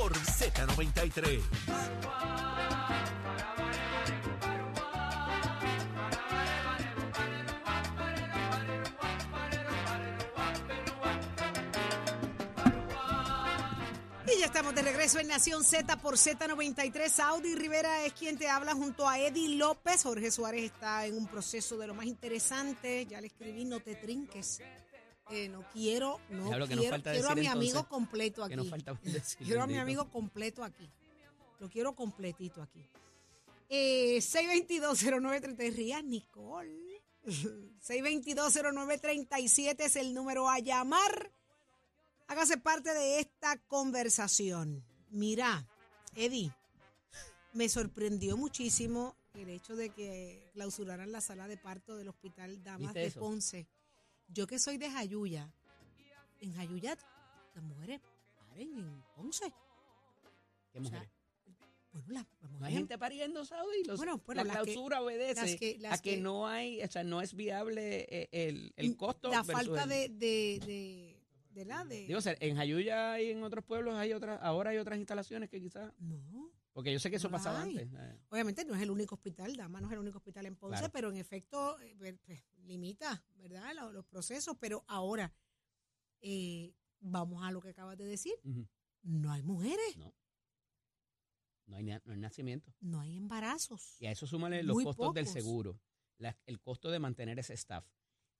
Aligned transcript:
por 0.00 0.14
Z93. 0.14 1.42
Y 14.26 14.38
ya 14.38 14.46
estamos 14.46 14.74
de 14.74 14.80
regreso 14.80 15.18
en 15.18 15.28
Nación 15.28 15.64
Z 15.64 15.98
por 15.98 16.14
Z93. 16.14 17.20
Audi 17.20 17.54
Rivera 17.54 18.06
es 18.06 18.14
quien 18.14 18.38
te 18.38 18.48
habla 18.48 18.72
junto 18.72 19.06
a 19.06 19.18
Eddie 19.18 19.56
López. 19.56 20.02
Jorge 20.04 20.30
Suárez 20.30 20.64
está 20.64 21.04
en 21.04 21.18
un 21.18 21.26
proceso 21.26 21.76
de 21.76 21.86
lo 21.86 21.92
más 21.92 22.06
interesante. 22.06 23.04
Ya 23.04 23.20
le 23.20 23.26
escribí, 23.26 23.66
no 23.66 23.80
te 23.80 23.96
trinques. 23.96 24.62
Eh, 25.30 25.48
no 25.48 25.64
quiero, 25.72 26.20
no 26.28 26.50
quiero, 26.66 27.02
quiero 27.02 27.28
a 27.28 27.34
mi 27.36 27.46
amigo 27.46 27.88
completo 27.88 28.42
aquí. 28.42 28.68
Falta 28.68 28.98
decir, 29.02 29.46
Quiero 29.46 29.62
a 29.62 29.66
mi 29.66 29.78
amigo 29.78 30.10
completo 30.10 30.64
aquí. 30.64 30.90
Lo 31.60 31.68
quiero 31.68 31.94
completito 31.94 32.62
aquí. 32.62 32.84
Eh, 33.68 34.18
6220930 34.18 35.72
Rías 35.72 36.02
Nicole. 36.02 37.00
6220937 37.24 39.76
es 39.78 39.96
el 39.96 40.14
número 40.14 40.48
a 40.48 40.58
llamar. 40.58 41.30
Hágase 42.26 42.58
parte 42.58 42.92
de 42.92 43.20
esta 43.20 43.56
conversación. 43.68 44.84
Mira, 45.10 45.68
Eddie, 46.16 46.52
me 47.52 47.68
sorprendió 47.68 48.36
muchísimo 48.36 49.14
el 49.34 49.48
hecho 49.48 49.76
de 49.76 49.90
que 49.90 50.50
clausuraran 50.54 51.12
la 51.12 51.20
sala 51.20 51.46
de 51.46 51.56
parto 51.56 51.96
del 51.96 52.08
Hospital 52.08 52.62
Damas 52.62 52.94
¿Viste 52.94 53.00
de? 53.00 53.20
Ponce. 53.20 53.68
Yo 54.32 54.46
que 54.46 54.58
soy 54.58 54.78
de 54.78 54.90
Jayuya, 54.90 55.50
en 56.40 56.54
Jayuya 56.54 56.96
las 57.54 57.64
mujeres 57.64 58.00
paren 58.48 58.78
en 58.78 59.02
Ponce. 59.16 59.52
¿Qué 60.72 60.78
O 60.78 60.84
sea, 60.84 60.90
mujeres? 60.98 61.10
Bueno, 61.92 62.06
las, 62.12 62.24
las 62.24 62.42
No 62.42 62.46
hay 62.48 62.52
mujeres. 62.52 62.78
gente 62.78 62.98
pariendo, 62.98 63.44
Saudi. 63.44 63.82
Los- 63.84 63.96
Bueno, 63.96 64.20
bueno, 64.24 64.44
la 64.44 64.54
las 64.54 64.56
que- 64.58 64.72
clausura 64.72 65.02
obedece 65.02 65.34
las 65.40 65.56
que- 65.56 65.76
las 65.80 65.98
a 65.98 66.02
que, 66.02 66.14
que- 66.14 66.20
no 66.20 66.46
hay, 66.46 66.80
o 66.82 66.88
sea, 66.88 67.02
no 67.02 67.20
es 67.20 67.34
viable 67.34 68.06
eh, 68.08 68.28
el, 68.30 68.72
el 68.76 68.96
costo. 68.96 69.28
La 69.30 69.42
falta 69.42 69.86
de, 69.86 70.08
de, 70.08 70.60
de, 70.64 71.20
de 71.50 71.64
la 71.64 71.84
de. 71.84 72.06
Digo, 72.06 72.20
en 72.24 72.56
Jayuya 72.56 73.20
y 73.20 73.30
en 73.32 73.42
otros 73.42 73.64
pueblos 73.64 73.96
hay 73.96 74.12
otras, 74.12 74.38
ahora 74.42 74.70
hay 74.70 74.78
otras 74.78 74.98
instalaciones 74.98 75.48
que 75.50 75.60
quizás, 75.60 75.92
no. 75.98 76.39
Porque 76.80 76.92
yo 76.92 76.98
sé 76.98 77.10
que 77.10 77.16
eso 77.16 77.30
pasaba 77.30 77.62
hay. 77.62 77.76
antes. 77.78 77.92
eh. 77.92 78.18
Obviamente 78.30 78.64
no 78.64 78.74
es 78.74 78.80
el 78.82 78.90
único 78.90 79.14
hospital, 79.14 79.54
Dama 79.54 79.80
no 79.80 79.86
es 79.88 79.92
el 79.92 79.98
único 79.98 80.16
hospital 80.18 80.46
en 80.46 80.56
Ponce, 80.56 80.78
Claro. 80.78 80.92
pero 80.92 81.10
en 81.10 81.16
efecto 81.16 81.78
eh, 81.80 81.94
pues, 81.98 82.14
pues, 82.24 82.42
limita, 82.64 83.22
¿verdad? 83.36 83.74
Los, 83.74 83.92
los 83.92 84.06
procesos. 84.06 84.56
Pero 84.58 84.82
ahora, 84.88 85.32
eh, 86.22 86.74
vamos 87.00 87.44
a 87.44 87.50
lo 87.50 87.60
que 87.60 87.68
acabas 87.70 87.98
de 87.98 88.04
decir. 88.06 88.34
No 89.02 89.30
hay 89.32 89.42
mujeres, 89.42 89.96
No. 89.96 90.14
No 91.66 91.76
hay, 91.76 91.84
no 91.84 92.12
hay 92.12 92.18
nacimiento. 92.18 92.74
no 92.80 93.00
hay 93.00 93.16
embarazos. 93.16 94.00
Y 94.00 94.06
a 94.06 94.10
eso 94.10 94.26
súmale 94.26 94.62
los 94.64 94.74
Muy 94.74 94.84
costos 94.84 95.14
del 95.14 95.26
seguro, 95.28 95.78
la- 96.18 96.36
el 96.46 96.60
costo 96.60 96.90
de 96.90 96.98
mantener 96.98 97.38
ese 97.38 97.54
staff. 97.54 97.86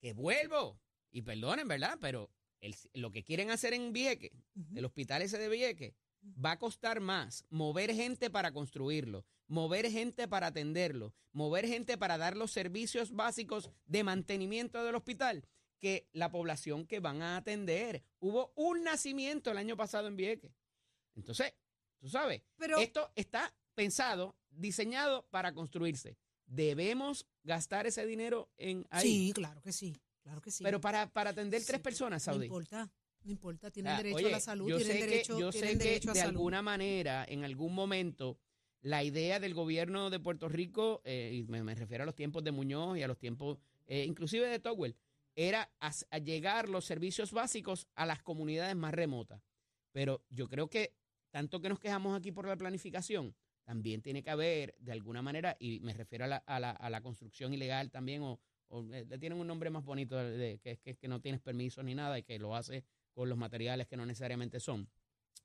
Que 0.01 0.13
vuelvo, 0.15 0.81
y 1.13 1.23
perdonen, 1.23 1.69
¿verdad? 1.69 1.97
Pero 2.01 2.31
el- 2.61 2.75
lo 2.95 3.11
que 3.13 3.23
quieren 3.23 3.51
hacer 3.53 3.73
en 3.73 3.93
Vieques, 3.93 4.33
Ujú. 4.57 4.77
el 4.79 4.85
hospital 4.85 5.23
ese 5.23 5.39
de 5.39 5.49
Vieques, 5.49 5.95
va 6.23 6.53
a 6.53 6.59
costar 6.59 7.01
más 7.01 7.45
mover 7.51 7.95
gente 7.95 8.31
para 8.31 8.53
construirlo, 8.53 9.25
mover 9.47 9.91
gente 9.91 10.29
para 10.29 10.49
atenderlo, 10.49 11.15
mover 11.33 11.67
gente 11.67 11.97
para 11.99 12.19
dar 12.19 12.37
los 12.37 12.51
servicios 12.53 13.13
básicos 13.13 13.71
de 13.87 14.05
mantenimiento 14.05 14.83
del 14.85 14.95
hospital 14.95 15.45
que 15.79 16.09
la 16.13 16.31
población 16.31 16.87
que 16.87 17.01
van 17.01 17.23
a 17.23 17.37
atender. 17.39 18.03
Hubo 18.19 18.53
un 18.55 18.85
nacimiento 18.85 19.51
el 19.51 19.57
año 19.59 19.77
pasado 19.77 20.09
en 20.09 20.17
Vieques. 20.17 20.53
Entonces, 21.17 21.55
tú 21.99 22.09
sabes, 22.09 22.43
Pero, 22.57 22.79
esto 22.79 23.11
está 23.17 23.55
pensado, 23.75 24.37
diseñado 24.51 25.27
para 25.31 25.55
construirse. 25.55 26.19
Debemos 26.47 27.27
gastar 27.45 27.87
ese 27.87 28.05
dinero 28.05 28.51
en 28.59 28.87
ahí. 28.91 29.07
sí, 29.29 29.33
claro 29.33 29.63
que 29.63 29.73
sí, 29.73 29.97
claro 30.23 30.41
que 30.43 30.51
sí. 30.51 30.63
Pero 30.65 30.81
para, 30.81 31.11
para 31.11 31.31
atender 31.31 31.61
Sí, 31.61 31.67
tres 31.69 31.81
personas, 31.81 32.27
no 32.27 32.33
Saudi. 32.33 32.47
importa, 32.47 32.93
no 33.25 33.31
importa, 33.31 33.71
tienen 33.71 33.93
Ah, 33.93 33.97
derecho 33.99 34.17
oye, 34.17 34.27
a 34.29 34.31
la 34.31 34.41
salud, 34.41 34.67
tienen 34.77 35.01
derecho, 35.01 35.35
que, 35.37 35.41
yo 35.41 35.51
tienen 35.51 35.73
sé 35.73 35.79
que 35.79 35.85
derecho 35.85 36.11
a 36.11 36.15
de 36.15 36.21
salud. 36.21 36.37
alguna 36.37 36.63
manera, 36.63 37.25
en 37.29 37.45
algún 37.45 37.75
momento, 37.75 38.39
la 38.83 39.05
idea 39.05 39.39
del 39.41 39.53
gobierno 39.55 40.09
de 40.11 40.21
Puerto 40.21 40.49
Rico, 40.49 41.03
eh, 41.05 41.31
y 41.35 41.43
me, 41.45 41.63
me 41.63 41.75
refiero 41.75 42.03
a 42.03 42.07
los 42.07 42.15
tiempos 42.15 42.43
de 42.45 42.51
Muñoz 42.53 42.97
y 42.99 43.03
a 43.03 43.09
los 43.09 43.19
tiempos, 43.19 43.59
eh, 43.87 44.05
inclusive 44.07 44.47
de 44.49 44.59
Towell, 44.59 44.97
era 45.35 45.71
a, 45.81 45.93
a 46.11 46.19
llegar 46.19 46.69
los 46.69 46.85
servicios 46.87 47.33
básicos 47.33 47.87
a 47.95 48.07
las 48.07 48.23
comunidades 48.23 48.75
más 48.75 48.93
remotas. 48.95 49.43
Pero 49.93 50.25
yo 50.31 50.49
creo 50.49 50.69
que 50.69 50.95
tanto 51.31 51.61
que 51.61 51.69
nos 51.69 51.79
quejamos 51.79 52.17
aquí 52.19 52.33
por 52.33 52.47
la 52.47 52.57
planificación, 52.57 53.35
también 53.65 54.03
tiene 54.03 54.23
que 54.23 54.31
haber, 54.31 54.75
de 54.79 54.93
alguna 54.93 55.23
manera, 55.23 55.57
y 55.61 55.79
me 55.81 55.93
refiero 55.93 56.25
a 56.25 56.29
la, 56.29 56.37
a 56.39 56.59
la, 56.59 56.71
a 56.71 56.91
la 56.91 57.01
construcción 57.03 57.55
ilegal 57.55 57.91
también, 57.91 58.23
o, 58.23 58.41
o, 58.69 58.83
eh, 58.93 59.05
le 59.09 59.19
tienen 59.19 59.39
un 59.39 59.47
nombre 59.47 59.71
más 59.71 59.85
bonito, 59.85 60.17
de, 60.17 60.37
de- 60.37 60.59
que 60.59 60.73
es 60.73 60.81
que, 60.81 60.97
que 60.97 61.07
no 61.07 61.21
tienes 61.21 61.41
permiso 61.41 61.83
ni 61.83 61.95
nada 61.95 62.19
y 62.19 62.23
que 62.25 62.39
lo 62.39 62.57
hace 62.57 62.85
con 63.21 63.29
los 63.29 63.37
materiales 63.37 63.87
que 63.87 63.99
no 63.99 64.07
necesariamente 64.07 64.61
son. 64.61 64.89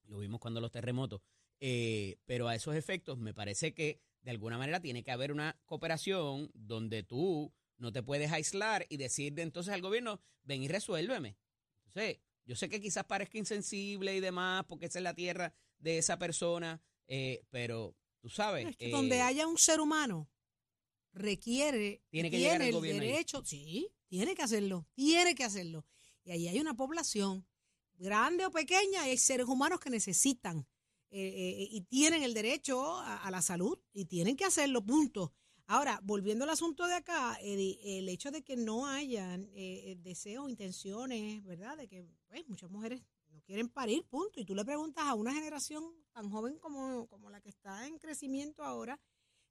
Lo 0.06 0.20
vimos 0.20 0.40
cuando 0.40 0.62
los 0.62 0.72
terremotos. 0.72 1.20
Eh, 1.60 2.16
pero 2.26 2.48
a 2.48 2.56
esos 2.56 2.74
efectos 2.74 3.18
me 3.18 3.34
parece 3.34 3.74
que 3.74 4.00
de 4.22 4.32
alguna 4.32 4.58
manera 4.58 4.80
tiene 4.80 5.04
que 5.04 5.12
haber 5.12 5.30
una 5.30 5.60
cooperación 5.66 6.50
donde 6.54 7.04
tú 7.04 7.54
no 7.76 7.92
te 7.92 8.02
puedes 8.02 8.32
aislar 8.32 8.86
y 8.88 8.96
decirle 8.96 9.42
entonces 9.42 9.74
al 9.74 9.82
gobierno, 9.82 10.22
ven 10.44 10.64
y 10.64 10.70
resuélveme. 10.70 11.36
Entonces, 11.88 12.22
yo 12.46 12.56
sé 12.56 12.70
que 12.70 12.80
quizás 12.80 13.04
parezca 13.04 13.38
insensible 13.38 14.16
y 14.16 14.22
demás, 14.22 14.64
porque 14.70 14.86
esa 14.86 15.00
es 15.00 15.04
la 15.04 15.14
tierra 15.14 15.54
de 15.78 15.98
esa 15.98 16.18
persona, 16.18 16.82
eh, 17.08 17.44
pero 17.50 17.94
tú 18.22 18.30
sabes. 18.30 18.68
Es 18.68 18.78
que 18.78 18.88
eh, 18.88 18.92
donde 18.92 19.20
haya 19.20 19.48
un 19.48 19.58
ser 19.58 19.82
humano 19.82 20.30
requiere 21.12 22.04
Tiene 22.10 22.32
que 22.32 22.40
llegar 22.40 22.62
el 22.62 22.70
el 22.70 22.74
gobierno 22.74 23.02
ahí. 23.02 23.10
derecho, 23.10 23.44
sí, 23.44 23.92
tiene 24.08 24.34
que 24.34 24.44
hacerlo, 24.44 24.88
tiene 24.94 25.36
que 25.36 25.44
hacerlo. 25.44 25.86
Y 26.24 26.32
ahí 26.32 26.48
hay 26.48 26.62
una 26.62 26.74
población 26.74 27.46
grande 27.98 28.46
o 28.46 28.52
pequeña, 28.52 29.04
hay 29.04 29.18
seres 29.18 29.48
humanos 29.48 29.80
que 29.80 29.90
necesitan 29.90 30.68
eh, 31.12 31.28
eh, 31.28 31.68
y 31.72 31.82
tienen 31.82 32.24
el 32.24 32.34
derecho 32.34 32.98
a, 33.00 33.30
la 33.32 33.42
salud 33.42 33.78
y 33.94 34.06
tienen 34.06 34.36
que 34.36 34.46
hacerlo, 34.46 34.84
punto. 34.84 35.34
Ahora, 35.68 36.00
volviendo 36.04 36.44
al 36.44 36.52
asunto 36.52 36.86
de 36.86 36.94
acá, 36.94 37.40
Eddie, 37.42 37.80
el 37.98 38.08
hecho 38.08 38.30
de 38.30 38.44
que 38.44 38.56
no 38.56 38.86
hayan 38.86 39.46
eh, 39.46 39.92
eh, 39.92 39.98
deseos, 40.00 40.48
intenciones, 40.48 41.44
¿verdad? 41.44 41.76
De 41.76 41.88
que 41.88 42.06
pues, 42.28 42.48
muchas 42.48 42.70
mujeres 42.70 43.02
no 43.30 43.42
quieren 43.42 43.70
parir, 43.70 44.06
punto. 44.06 44.40
Y 44.40 44.46
tú 44.46 44.54
le 44.54 44.64
preguntas 44.64 45.06
a 45.06 45.16
una 45.16 45.34
generación 45.34 45.84
tan 46.12 46.30
joven 46.30 46.60
como, 46.60 47.08
como 47.08 47.32
la 47.32 47.42
que 47.42 47.50
está 47.50 47.88
en 47.88 47.98
crecimiento 47.98 48.64
ahora, 48.64 49.00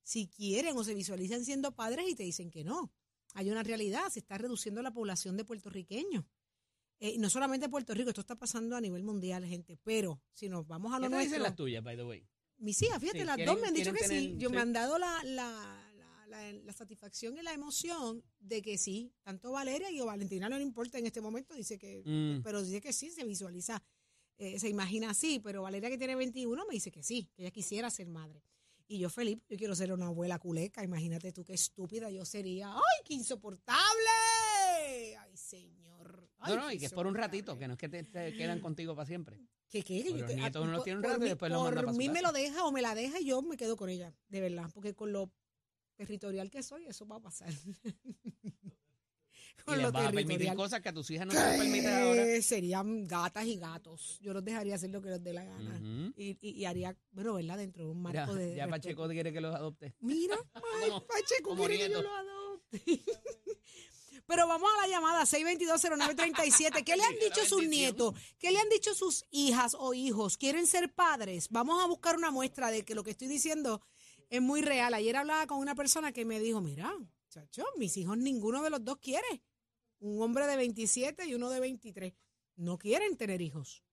si 0.05 0.29
quieren 0.29 0.77
o 0.77 0.85
se 0.85 0.95
visualizan 0.95 1.45
siendo 1.45 1.73
padres 1.73 2.09
y 2.09 2.15
te 2.15 2.23
dicen 2.23 2.49
que 2.49 2.63
no. 2.63 2.93
Hay 3.33 3.51
una 3.51 3.65
realidad, 3.65 4.09
se 4.11 4.21
está 4.21 4.39
reduciendo 4.39 4.83
la 4.83 4.93
población 4.93 5.37
de 5.37 5.45
puertorriqueños. 5.45 6.25
Eh, 7.01 7.11
y 7.15 7.19
no 7.19 7.29
solamente 7.29 7.69
Puerto 7.69 7.93
Rico, 7.95 8.09
esto 8.11 8.21
está 8.23 8.37
pasando 8.37 8.77
a 8.77 8.81
nivel 8.81 9.03
mundial, 9.03 9.45
gente. 9.45 9.77
Pero 9.83 10.21
si 10.33 10.49
nos 10.49 10.67
vamos 10.67 10.93
a 10.93 10.99
lo 10.99 11.07
¿Qué 11.09 11.11
te 11.11 11.17
dicen 11.17 11.31
nuestro, 11.41 11.43
las 11.49 11.57
tuyas, 11.57 11.83
by 11.85 11.97
the 11.97 12.05
way? 12.05 12.27
mis 12.59 12.81
hijas, 12.83 12.99
fíjate, 13.01 13.19
Sí, 13.21 13.25
las 13.25 13.37
quieren- 13.37 13.53
dos 13.55 13.61
me 13.63 13.69
han 13.69 13.75
dicho 13.75 13.93
que 13.93 14.07
sí. 14.07 14.35
Yo 14.39 14.49
sí. 14.49 14.55
me 14.55 14.61
han 14.61 14.73
dado 14.73 14.97
la, 14.99 15.23
la, 15.25 15.93
la, 15.97 16.27
la- 16.29 16.53
la 16.53 16.73
satisfacción 16.73 17.37
y 17.37 17.43
la 17.43 17.53
emoción 17.53 18.23
de 18.39 18.63
que 18.63 18.79
sí. 18.79 19.13
Tanto 19.23 19.51
Valeria 19.53 19.91
y 19.91 20.01
Valentina 20.01 20.49
no 20.49 20.57
le 20.57 20.63
importa 20.63 20.99
en 20.99 21.07
este 21.07 21.21
momento, 21.21 21.55
dice 21.55 21.79
que, 21.79 22.03
Mm. 22.07 22.43
pero 22.43 22.63
dice 22.63 22.81
que 22.81 22.93
sí, 22.93 23.11
se 23.11 23.25
visualiza, 23.25 23.83
eh, 24.39 24.59
se 24.59 24.69
imagina 24.69 25.11
así. 25.11 25.41
Pero 25.41 25.63
Valeria 25.63 25.91
que 25.91 25.99
tiene 25.99 26.15
21 26.17 26.65
me 26.67 26.75
dice 26.75 26.91
que 26.91 27.03
sí, 27.03 27.29
que 27.35 27.43
ella 27.43 27.51
quisiera 27.51 27.91
ser 27.91 28.09
madre. 28.09 28.41
Y 28.87 28.99
yo, 28.99 29.09
Felipe, 29.11 29.43
yo 29.49 29.57
quiero 29.57 29.75
ser 29.75 29.93
una 29.93 30.07
abuela 30.07 30.39
culeca. 30.39 30.85
Imagínate 30.85 31.33
tú 31.33 31.43
qué 31.45 31.55
estúpida 31.55 32.11
yo 32.11 32.25
sería. 32.25 32.73
¡Ay, 32.73 33.03
qué 33.05 33.15
insoportable! 33.15 33.81
¡Ay, 36.45 36.55
No, 36.57 36.61
no, 36.63 36.73
y 36.73 36.79
que 36.79 36.87
es 36.87 36.93
por 36.93 37.07
un 37.07 37.15
ratito, 37.15 37.59
que 37.59 37.67
no 37.67 37.75
es 37.75 37.79
que 37.79 37.89
te, 37.89 38.03
te 38.05 38.33
quedan 38.35 38.61
contigo 38.61 38.95
para 38.95 39.07
siempre. 39.07 39.39
¿Qué, 39.69 39.83
qué? 39.83 40.05
Yo 40.05 40.17
los 40.19 40.27
te- 40.29 40.37
nietos 40.37 40.61
ah, 40.61 40.63
uno 40.63 40.71
los 40.73 40.79
por- 40.79 40.85
tiene 40.85 40.97
un 40.99 41.03
por 41.03 41.11
rato 41.11 41.21
y 41.21 41.25
mí- 41.25 41.29
después 41.31 41.51
los 41.53 41.63
manda 41.65 41.81
Por 41.81 41.87
pa' 41.87 41.93
su 41.93 41.99
mí 41.99 42.09
me 42.09 42.23
lo 42.23 42.33
deja 42.33 42.65
o 42.65 42.73
me 42.73 42.83
la 42.83 42.95
deja 42.95 43.19
y 43.21 43.25
yo 43.27 43.43
me 43.43 43.57
quedo 43.57 43.77
con 43.77 43.89
ella, 43.89 44.15
de 44.29 44.41
verdad, 44.41 44.71
porque 44.73 44.95
con 44.95 45.13
lo 45.13 45.31
territorial 45.97 46.51
que 46.51 46.63
soy, 46.63 46.87
eso 46.87 47.07
va 47.07 47.17
a 47.17 47.21
pasar. 47.21 47.49
Y 49.67 49.77
les 49.77 49.93
vas 49.93 50.09
a 50.09 50.13
permitir 50.13 50.53
cosas 50.55 50.81
que 50.83 50.91
a 50.91 50.93
tus 50.93 51.09
hijas 51.11 51.27
no 51.27 51.33
te 51.33 51.39
las 51.39 51.57
permites 51.57 51.87
ahora. 51.87 52.27
Eh, 52.27 52.43
serían 52.43 53.07
gatas 53.07 53.47
y 53.47 53.57
gatos. 53.57 54.19
Yo 54.21 54.35
los 54.35 54.45
dejaría 54.45 54.75
hacer 54.75 54.91
lo 54.91 55.01
que 55.01 55.09
les 55.09 55.23
dé 55.23 55.33
la 55.33 55.45
gana. 55.45 55.77
Ujú. 55.77 56.13
y, 56.19 56.37
y, 56.43 56.51
y 56.51 56.65
haría, 56.67 56.95
bueno, 57.13 57.33
¿verdad? 57.35 57.57
Dentro 57.57 57.85
de 57.87 57.91
un 57.93 58.03
marco 58.03 58.35
de. 58.35 58.55
ya. 58.57 58.69
Pacheco 58.69 59.09
quiere 59.09 59.33
que 59.33 59.41
los 59.41 59.55
adopte. 59.55 59.95
Mira, 60.01 60.37
ay, 60.83 60.91
Pacheco 61.09 61.57
quiere 61.57 61.79
que 61.79 61.83
yo 61.85 61.89
nieto. 61.89 62.03
lo 62.03 62.15
adopte. 62.15 62.83
Pero 64.35 64.49
vamos 64.49 64.69
a 64.79 64.87
la 64.89 64.93
llamada 64.93 65.23
6220937. 65.23 66.83
¿Qué 66.83 66.97
le 66.97 67.05
han 67.05 67.15
dicho 67.21 67.45
sus 67.47 67.69
nietos? 67.69 68.15
¿Qué 68.37 68.51
le 68.51 68.59
han 68.59 68.69
dicho 68.69 68.93
sus 68.93 69.25
hijas 69.31 69.77
o 69.79 69.95
hijos? 69.95 70.37
¿Quieren 70.37 70.67
ser 70.67 70.93
padres? 70.93 71.49
Vamos 71.51 71.81
a 71.81 71.87
buscar 71.87 72.17
una 72.17 72.33
muestra 72.33 72.73
de 72.73 72.85
que 72.85 72.97
lo 72.97 73.05
que 73.05 73.13
estoy 73.13 73.29
diciendo 73.29 73.81
es 74.31 74.43
muy 74.43 74.61
real. 74.61 74.93
Ayer 74.93 75.15
hablaba 75.15 75.47
con 75.47 75.59
una 75.59 75.77
persona 75.77 76.11
que 76.11 76.25
me 76.25 76.41
dijo, 76.41 76.61
mira, 76.61 76.93
chacho, 77.31 77.65
mis 77.77 77.97
hijos 77.97 78.19
ninguno 78.19 78.61
de 78.61 78.71
los 78.71 78.85
dos 78.85 78.99
quiere. 78.99 79.45
Un 80.01 80.21
hombre 80.21 80.49
de 80.49 80.57
27 80.57 81.27
y 81.27 81.35
uno 81.35 81.49
de 81.49 81.61
23. 81.61 82.13
No 82.57 82.77
quieren 82.77 83.17
tener 83.17 83.41
hijos. 83.41 83.85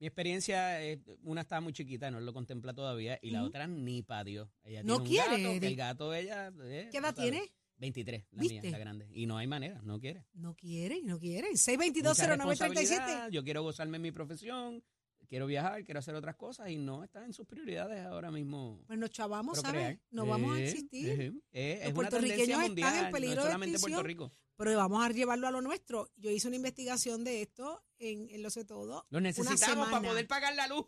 Mi 0.00 0.06
experiencia, 0.06 0.84
eh, 0.84 1.00
una 1.22 1.40
estaba 1.40 1.62
muy 1.62 1.72
chiquita, 1.72 2.10
no 2.10 2.20
lo 2.20 2.34
contempla 2.34 2.74
todavía, 2.74 3.18
y 3.22 3.30
la 3.30 3.42
otra 3.42 3.66
ni 3.66 4.02
pa' 4.02 4.22
Dios. 4.22 4.50
Ella 4.64 4.82
No 4.82 5.02
tiene 5.02 5.22
un 5.22 5.28
quiere, 5.28 5.42
gato, 5.42 5.66
el 5.66 5.76
gato 5.76 6.14
ella... 6.14 6.52
eh, 6.60 6.88
¿Qué 6.92 6.98
edad 6.98 7.14
tiene? 7.14 7.50
23, 7.78 8.24
la 8.32 8.40
¿Viste? 8.42 8.60
mía, 8.62 8.70
la 8.72 8.78
grande. 8.78 9.08
Y 9.12 9.26
no 9.26 9.38
hay 9.38 9.46
manera, 9.46 9.80
no 9.82 9.98
quiere. 10.00 10.24
No 10.34 10.54
quieren, 10.54 11.06
no 11.06 11.18
quieren. 11.18 11.52
Mucha 11.52 11.72
6220937. 11.72 12.36
responsabilidad, 12.38 13.30
Yo 13.30 13.44
quiero 13.44 13.62
gozarme 13.62 13.96
en 13.96 14.02
mi 14.02 14.12
profesión, 14.12 14.82
quiero 15.28 15.46
viajar, 15.46 15.84
quiero 15.84 16.00
hacer 16.00 16.14
otras 16.14 16.36
cosas 16.36 16.70
y 16.70 16.76
no 16.78 17.04
está 17.04 17.24
en 17.24 17.32
sus 17.32 17.46
prioridades 17.46 18.04
ahora 18.06 18.30
mismo. 18.30 18.82
Pues 18.86 18.98
nos 18.98 19.10
chavamos. 19.10 19.58
¿sabes? 19.60 19.98
No 20.10 20.26
vamos 20.26 20.56
a 20.56 20.60
Eh, 20.60 20.64
existir. 20.68 21.08
eh, 21.08 21.32
eh, 21.52 21.72
es 21.74 21.78
Los 21.80 21.86
una 21.88 21.94
puertorriqueños 21.94 22.62
están 22.64 23.04
en 23.06 23.12
peligro 23.12 23.36
no 23.36 23.42
de 23.42 23.42
es 23.42 23.46
solamente 23.46 23.78
Puerto 23.78 24.00
extinción. 24.00 24.04
Rico. 24.06 24.32
Pero 24.56 24.76
vamos 24.76 25.04
a 25.04 25.08
llevarlo 25.10 25.46
a 25.46 25.50
lo 25.52 25.60
nuestro. 25.60 26.10
Yo 26.16 26.30
hice 26.32 26.48
una 26.48 26.56
investigación 26.56 27.22
de 27.22 27.42
esto 27.42 27.84
en, 28.00 28.28
en 28.30 28.42
Lo 28.42 28.50
sé 28.50 28.64
todo. 28.64 29.06
Lo 29.10 29.20
necesitamos 29.20 29.88
para 29.88 30.02
poder 30.08 30.26
pagar 30.26 30.54
la 30.56 30.66
luz. 30.66 30.86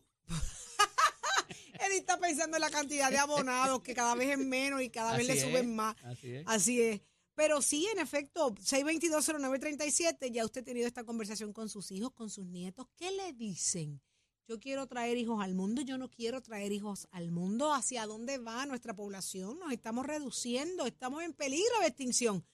Eddie 1.90 1.98
está 1.98 2.18
pensando 2.18 2.56
en 2.56 2.60
la 2.60 2.70
cantidad 2.70 3.10
de 3.10 3.18
abonados 3.18 3.82
que 3.82 3.94
cada 3.94 4.14
vez 4.14 4.30
es 4.30 4.38
menos 4.38 4.80
y 4.82 4.90
cada 4.90 5.16
vez 5.16 5.28
Así 5.28 5.32
le 5.32 5.38
es, 5.38 5.44
suben 5.44 5.74
más. 5.74 5.96
Así 6.04 6.34
es. 6.34 6.44
Así 6.46 6.82
es. 6.82 7.00
Pero 7.34 7.62
sí, 7.62 7.86
en 7.92 7.98
efecto, 7.98 8.54
6220937, 8.54 10.30
ya 10.30 10.44
usted 10.44 10.60
ha 10.60 10.64
tenido 10.64 10.86
esta 10.86 11.04
conversación 11.04 11.52
con 11.52 11.68
sus 11.68 11.90
hijos, 11.90 12.12
con 12.12 12.28
sus 12.28 12.46
nietos. 12.46 12.86
¿Qué 12.96 13.10
le 13.10 13.32
dicen? 13.32 14.00
Yo 14.46 14.58
quiero 14.58 14.86
traer 14.86 15.16
hijos 15.16 15.42
al 15.42 15.54
mundo, 15.54 15.80
yo 15.82 15.96
no 15.96 16.10
quiero 16.10 16.42
traer 16.42 16.72
hijos 16.72 17.08
al 17.12 17.30
mundo. 17.30 17.72
¿Hacia 17.72 18.06
dónde 18.06 18.38
va 18.38 18.66
nuestra 18.66 18.94
población? 18.94 19.58
Nos 19.58 19.72
estamos 19.72 20.06
reduciendo, 20.06 20.86
estamos 20.86 21.22
en 21.22 21.32
peligro 21.32 21.80
de 21.80 21.86
extinción. 21.86 22.44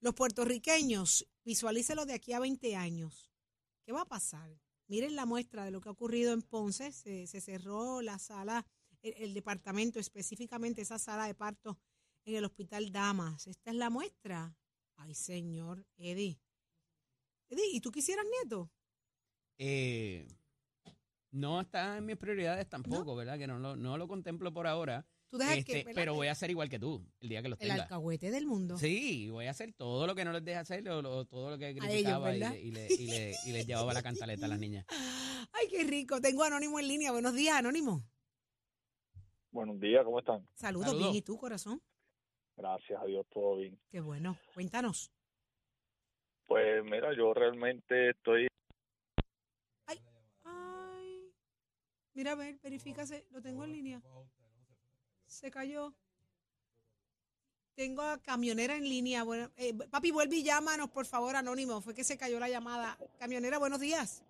Los 0.00 0.14
puertorriqueños, 0.14 1.26
visualícelo 1.44 2.06
de 2.06 2.14
aquí 2.14 2.32
a 2.32 2.38
20 2.38 2.76
años. 2.76 3.32
¿Qué 3.84 3.92
va 3.92 4.02
a 4.02 4.08
pasar? 4.08 4.60
Miren 4.88 5.16
la 5.16 5.26
muestra 5.26 5.64
de 5.64 5.70
lo 5.70 5.80
que 5.80 5.88
ha 5.88 5.92
ocurrido 5.92 6.32
en 6.32 6.42
Ponce. 6.42 6.92
Se, 6.92 7.26
se 7.26 7.40
cerró 7.40 8.02
la 8.02 8.18
sala, 8.18 8.66
el, 9.08 9.22
el 9.24 9.34
departamento, 9.34 9.98
específicamente 9.98 10.82
esa 10.82 10.98
sala 10.98 11.26
de 11.26 11.34
parto 11.34 11.78
en 12.24 12.36
el 12.36 12.44
Hospital 12.44 12.90
Damas. 12.92 13.46
Esta 13.46 13.70
es 13.70 13.76
la 13.76 13.90
muestra. 13.90 14.56
Ay, 14.96 15.14
señor, 15.14 15.86
Eddie. 15.96 16.40
Eddie, 17.48 17.70
¿y 17.72 17.80
tú 17.80 17.90
quisieras 17.92 18.24
nieto? 18.42 18.70
Eh, 19.58 20.26
no 21.30 21.60
está 21.60 21.98
en 21.98 22.06
mis 22.06 22.16
prioridades 22.16 22.68
tampoco, 22.68 23.14
¿verdad? 23.14 23.38
Que 23.38 23.46
no 23.46 23.58
lo, 23.58 23.76
no 23.76 23.96
lo 23.98 24.08
contemplo 24.08 24.52
por 24.52 24.66
ahora. 24.66 25.06
Tú 25.28 25.38
dejas 25.38 25.58
Este, 25.58 25.84
pero 25.92 26.14
voy 26.14 26.28
a 26.28 26.34
ser 26.36 26.50
igual 26.50 26.68
que 26.68 26.78
tú 26.78 27.04
el 27.20 27.28
día 27.28 27.42
que 27.42 27.48
los 27.48 27.60
el 27.60 27.68
tenga. 27.68 27.82
alcahuete 27.82 28.30
del 28.30 28.46
mundo. 28.46 28.78
Sí, 28.78 29.28
voy 29.28 29.46
a 29.46 29.50
hacer 29.50 29.72
todo 29.72 30.06
lo 30.06 30.14
que 30.14 30.24
no 30.24 30.32
les 30.32 30.44
deja 30.44 30.60
hacer, 30.60 30.88
o 30.88 31.02
lo- 31.02 31.24
todo 31.24 31.50
lo 31.50 31.58
que 31.58 31.70
ellos, 31.70 31.84
criticaba 31.84 32.34
y, 32.34 32.38
¿verdad? 32.38 32.52
le- 32.54 32.60
y, 32.62 32.70
le- 32.70 32.94
y 32.94 33.06
le- 33.06 33.36
y 33.44 33.52
les 33.52 33.66
llevaba 33.66 33.92
la 33.92 34.02
cantaleta 34.02 34.46
a 34.46 34.48
las 34.48 34.58
niñas. 34.58 34.86
Ay, 35.52 35.68
qué 35.68 35.82
rico. 35.84 36.20
Tengo 36.20 36.44
Anónimo 36.44 36.78
en 36.78 36.86
línea. 36.88 37.10
Buenos 37.12 37.34
días, 37.34 37.56
Anónimo. 37.56 38.04
Buenos 39.56 39.80
días, 39.80 40.04
¿cómo 40.04 40.18
están? 40.18 40.46
Saludos, 40.52 40.88
Saludos. 40.88 41.06
bien. 41.06 41.16
¿Y 41.16 41.22
tú, 41.22 41.38
corazón? 41.38 41.80
Gracias 42.58 43.00
a 43.00 43.06
Dios, 43.06 43.24
todo 43.32 43.56
bien. 43.56 43.80
Qué 43.88 44.00
bueno. 44.00 44.36
Cuéntanos. 44.52 45.10
Pues 46.46 46.84
mira, 46.84 47.16
yo 47.16 47.32
realmente 47.32 48.10
estoy, 48.10 48.48
Ay. 49.86 51.32
Mira, 52.12 52.32
a 52.32 52.34
ver, 52.34 52.58
verifícase. 52.62 53.24
Lo 53.30 53.40
tengo 53.40 53.64
en 53.64 53.72
línea. 53.72 54.02
Se 55.24 55.50
cayó. 55.50 55.94
Tengo 57.74 58.02
a 58.02 58.18
camionera 58.18 58.76
en 58.76 58.84
línea. 58.84 59.22
Bueno, 59.22 59.50
eh, 59.56 59.72
papi, 59.90 60.10
vuelve 60.10 60.36
y 60.36 60.42
llámanos, 60.42 60.90
por 60.90 61.06
favor, 61.06 61.34
Anónimo. 61.34 61.80
Fue 61.80 61.94
que 61.94 62.04
se 62.04 62.18
cayó 62.18 62.38
la 62.38 62.50
llamada. 62.50 62.98
Camionera, 63.18 63.56
buenos 63.58 63.80
días. 63.80 64.22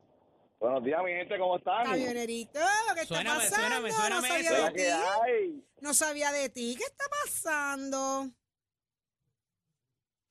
Buenos 0.59 0.85
días, 0.85 1.01
mi 1.05 1.11
gente, 1.13 1.39
¿cómo 1.39 1.57
están? 1.59 1.85
Camionerito, 1.85 2.61
¿qué 2.95 3.03
está 3.03 3.15
Suéname, 3.15 3.41
pasando? 3.45 3.57
suéname, 3.57 3.89
no 3.91 3.97
suéname 3.97 4.29
sabía 4.29 4.51
eso. 4.51 4.65
de 4.67 4.73
¿Qué 4.73 4.93
ti. 5.53 5.65
No 5.81 5.95
sabía 5.95 6.33
de 6.33 6.49
ti. 6.49 6.75
¿Qué 6.77 6.85
está 6.85 7.05
pasando? 7.25 8.25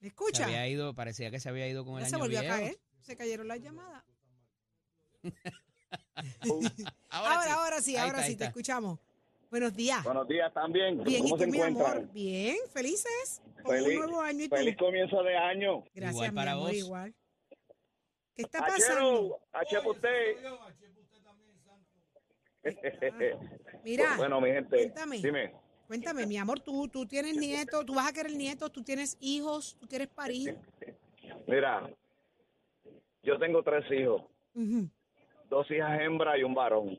Se 0.00 0.06
escucha? 0.08 0.44
había 0.44 0.68
ido, 0.68 0.94
parecía 0.94 1.30
que 1.30 1.40
se 1.40 1.48
había 1.48 1.66
ido 1.68 1.84
con 1.84 1.94
el 1.94 2.00
Ya 2.00 2.06
año 2.06 2.16
se 2.16 2.22
volvió 2.22 2.40
viejo. 2.40 2.54
a 2.54 2.58
caer. 2.58 2.78
Se 3.00 3.16
cayeron 3.16 3.48
las 3.48 3.60
llamadas. 3.60 4.02
Ahora, 7.10 7.34
Ahora, 7.34 7.42
sí. 7.42 7.50
ahora 7.50 7.80
sí, 7.82 7.96
ahora 7.96 8.08
está, 8.18 8.22
sí, 8.22 8.26
te 8.28 8.32
está. 8.32 8.44
escuchamos. 8.46 8.98
Buenos 9.50 9.74
días. 9.74 10.02
Buenos 10.02 10.26
días 10.26 10.52
también. 10.52 11.02
Bien, 11.04 11.24
¿y 11.26 11.30
¿Cómo 11.30 11.36
tú, 11.36 11.44
se 11.44 11.50
mi 11.50 11.58
encuentran? 11.58 11.92
amor? 11.98 12.12
Bien, 12.12 12.56
felices. 12.72 13.42
Feliz- 13.64 13.86
un 13.88 14.06
nuevo 14.06 14.20
año 14.20 14.44
y 14.44 14.48
tú. 14.48 14.56
Feliz 14.56 14.76
comienzo 14.76 15.22
de 15.22 15.36
año. 15.36 15.84
Gracias, 15.94 16.12
Igual 16.14 16.30
mi 16.32 16.34
para 16.36 16.52
amor, 16.52 16.66
vos. 16.68 16.74
igual. 16.76 17.14
¿Qué 18.36 18.42
está 18.42 18.58
pasando? 18.60 19.40
Achero, 19.52 19.90
usted. 19.90 20.36
Mira, 23.84 24.16
bueno, 24.18 24.40
mi 24.40 24.50
gente, 24.50 24.76
cuéntame. 24.76 25.18
dime. 25.18 25.54
cuéntame, 25.86 26.26
mi 26.26 26.36
amor, 26.36 26.60
tú, 26.60 26.88
tú 26.88 27.06
tienes 27.06 27.36
nietos, 27.36 27.86
tú 27.86 27.94
vas 27.94 28.08
a 28.08 28.12
querer 28.12 28.32
nietos, 28.32 28.72
tú 28.72 28.82
tienes 28.82 29.16
hijos, 29.20 29.76
tú 29.78 29.86
quieres 29.86 30.08
parir. 30.08 30.58
Mira, 31.46 31.88
yo 33.22 33.38
tengo 33.38 33.62
tres 33.62 33.84
hijos, 33.92 34.22
dos 35.48 35.70
hijas 35.70 36.00
hembras 36.00 36.38
y 36.38 36.42
un 36.42 36.54
varón. 36.54 36.98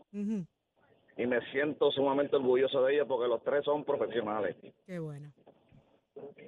Y 1.18 1.26
me 1.26 1.42
siento 1.52 1.92
sumamente 1.92 2.38
orgulloso 2.38 2.82
de 2.84 2.94
ellos 2.94 3.08
porque 3.08 3.28
los 3.28 3.44
tres 3.44 3.64
son 3.66 3.84
profesionales. 3.84 4.56
Qué 4.86 5.00
bueno. 5.00 5.32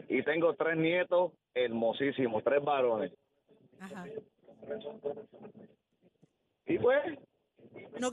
Y 0.07 0.23
tengo 0.23 0.55
tres 0.55 0.77
nietos 0.77 1.33
hermosísimos, 1.53 2.43
tres 2.43 2.63
varones. 2.63 3.11
Ajá. 3.79 4.05
Y 6.65 6.77
pues, 6.79 6.99
¿No, 7.99 8.11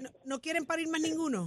no, 0.00 0.08
no 0.24 0.40
quieren 0.40 0.66
parir 0.66 0.88
más 0.88 1.00
ninguno? 1.00 1.46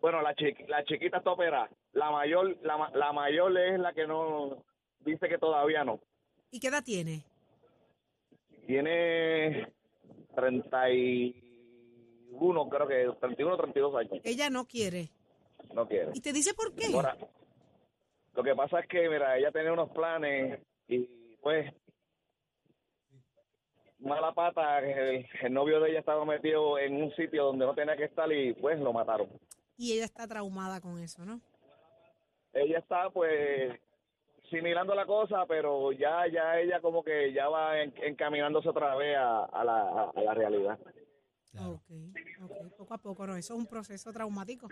Bueno, 0.00 0.22
la, 0.22 0.34
chiqui- 0.34 0.66
la 0.68 0.82
chiquita 0.84 1.18
está 1.18 1.32
operada. 1.32 1.68
La 1.92 2.10
mayor, 2.10 2.56
la, 2.62 2.90
la 2.94 3.12
mayor 3.12 3.56
es 3.58 3.78
la 3.78 3.92
que 3.92 4.06
no 4.06 4.64
dice 5.00 5.28
que 5.28 5.36
todavía 5.38 5.84
no. 5.84 6.00
¿Y 6.50 6.58
qué 6.60 6.68
edad 6.68 6.82
tiene? 6.82 7.24
Tiene 8.66 9.70
31, 10.34 12.68
creo 12.68 12.88
que 12.88 13.12
31 13.20 13.54
o 13.54 13.58
32 13.58 13.94
años. 13.96 14.20
Ella 14.24 14.48
no 14.50 14.64
quiere. 14.66 15.10
No 15.74 15.86
quiere. 15.86 16.10
¿Y 16.14 16.20
te 16.20 16.32
dice 16.32 16.54
por 16.54 16.74
qué? 16.74 16.86
Ahora, 16.94 17.16
lo 18.34 18.42
que 18.42 18.54
pasa 18.54 18.80
es 18.80 18.88
que, 18.88 19.08
mira, 19.08 19.36
ella 19.36 19.50
tenía 19.52 19.72
unos 19.72 19.90
planes 19.90 20.60
y 20.88 21.00
pues 21.42 21.72
mala 24.00 24.32
pata, 24.32 24.78
el, 24.80 25.26
el 25.42 25.52
novio 25.52 25.80
de 25.80 25.90
ella 25.90 26.00
estaba 26.00 26.24
metido 26.24 26.78
en 26.78 27.02
un 27.02 27.14
sitio 27.14 27.44
donde 27.46 27.66
no 27.66 27.74
tenía 27.74 27.96
que 27.96 28.04
estar 28.04 28.30
y 28.32 28.52
pues 28.54 28.78
lo 28.80 28.92
mataron. 28.92 29.28
Y 29.76 29.92
ella 29.94 30.04
está 30.04 30.26
traumada 30.26 30.80
con 30.80 30.98
eso, 31.00 31.24
¿no? 31.24 31.40
ella 32.52 32.78
está 32.78 33.08
pues 33.10 33.78
similando 34.50 34.92
la 34.94 35.06
cosa, 35.06 35.46
pero 35.46 35.92
ya 35.92 36.26
ya 36.26 36.58
ella 36.58 36.80
como 36.80 37.04
que 37.04 37.32
ya 37.32 37.48
va 37.48 37.80
en- 37.80 37.94
encaminándose 38.02 38.68
otra 38.68 38.96
vez 38.96 39.16
a, 39.16 39.44
a 39.44 39.64
la, 39.64 39.80
a- 39.82 40.10
a 40.14 40.20
la 40.20 40.34
realidad. 40.34 40.78
Claro. 41.52 41.70
Ok, 41.70 41.90
ok, 42.42 42.72
poco 42.76 42.94
a 42.94 42.98
poco, 42.98 43.26
¿no? 43.26 43.36
Eso 43.36 43.54
es 43.54 43.60
un 43.60 43.66
proceso 43.66 44.12
traumático. 44.12 44.68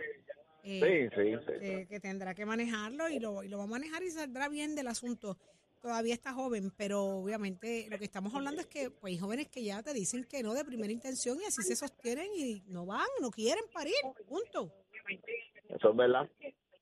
eh, 0.65 1.11
Sí, 1.15 1.17
sí, 1.17 1.37
sí. 1.47 1.53
que, 1.61 1.87
que 1.89 2.01
tendrá 2.01 2.35
que 2.35 2.45
manejarlo 2.45 3.09
y 3.09 3.21
lo, 3.21 3.43
y 3.45 3.49
lo 3.49 3.59
va 3.59 3.65
a 3.65 3.69
manejar 3.69 4.03
y 4.03 4.11
saldrá 4.11 4.49
bien 4.49 4.75
del 4.75 4.89
asunto. 4.89 5.37
Todavía 5.81 6.15
está 6.15 6.33
joven, 6.33 6.73
pero 6.77 7.05
obviamente 7.05 7.87
lo 7.89 7.99
que 7.99 8.05
estamos 8.05 8.35
hablando 8.35 8.61
es 8.61 8.67
que 8.67 8.91
pues, 8.91 9.13
hay 9.13 9.19
jóvenes 9.19 9.49
que 9.49 9.63
ya 9.63 9.83
te 9.83 9.93
dicen 9.95 10.25
que 10.25 10.43
no 10.43 10.53
de 10.53 10.65
primera 10.65 10.93
intención 10.93 11.39
y 11.41 11.45
así 11.45 11.63
se 11.63 11.77
sostienen 11.77 12.29
y 12.37 12.63
no 12.67 12.85
van, 12.85 13.07
no 13.21 13.31
quieren 13.31 13.65
parir, 13.73 13.95
punto. 14.27 14.73
Eso 15.69 15.91
es 15.91 15.97
verdad. 15.97 16.29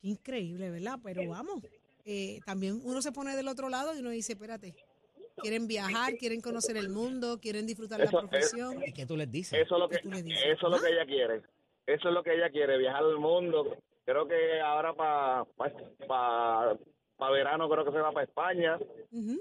Increíble, 0.03 0.71
¿verdad? 0.71 0.99
Pero 1.03 1.29
vamos, 1.29 1.63
eh, 2.05 2.41
también 2.47 2.81
uno 2.85 3.03
se 3.03 3.13
pone 3.13 3.37
del 3.37 3.49
otro 3.49 3.69
lado 3.69 3.95
y 3.95 3.99
uno 3.99 4.11
dice, 4.11 4.33
espérate, 4.33 4.75
quieren 5.37 5.67
viajar, 5.67 6.15
quieren 6.17 6.41
conocer 6.41 6.77
el 6.79 6.89
mundo, 6.89 7.39
quieren 7.39 7.67
disfrutar 7.67 8.01
Eso 8.01 8.13
la 8.17 8.23
es- 8.25 8.29
profesión. 8.31 8.83
¿Y 8.83 8.93
qué 8.93 9.05
tú 9.05 9.17
les 9.17 9.31
dices? 9.31 9.59
Eso 9.61 9.75
es 9.75 9.81
lo 9.81 9.89
que 9.91 9.97
eso 9.97 10.09
es 10.09 10.73
lo 10.73 10.81
que 10.81 10.87
Ah. 10.87 10.91
ella 10.91 11.05
quiere. 11.07 11.43
Eso 11.87 12.09
es 12.09 12.15
lo 12.15 12.23
que 12.23 12.35
ella 12.35 12.51
quiere, 12.51 12.79
viajar 12.79 13.05
al 13.05 13.19
mundo. 13.19 13.77
Creo 14.07 14.27
que 14.27 14.61
ahora 14.61 14.95
para 14.95 15.45
pa, 15.57 15.71
pa 16.09 16.79
verano 17.19 17.69
creo 17.69 17.85
que 17.85 17.93
se 17.93 17.99
va 17.99 18.13
para 18.13 18.25
España 18.25 18.79
Ujú. 19.13 19.41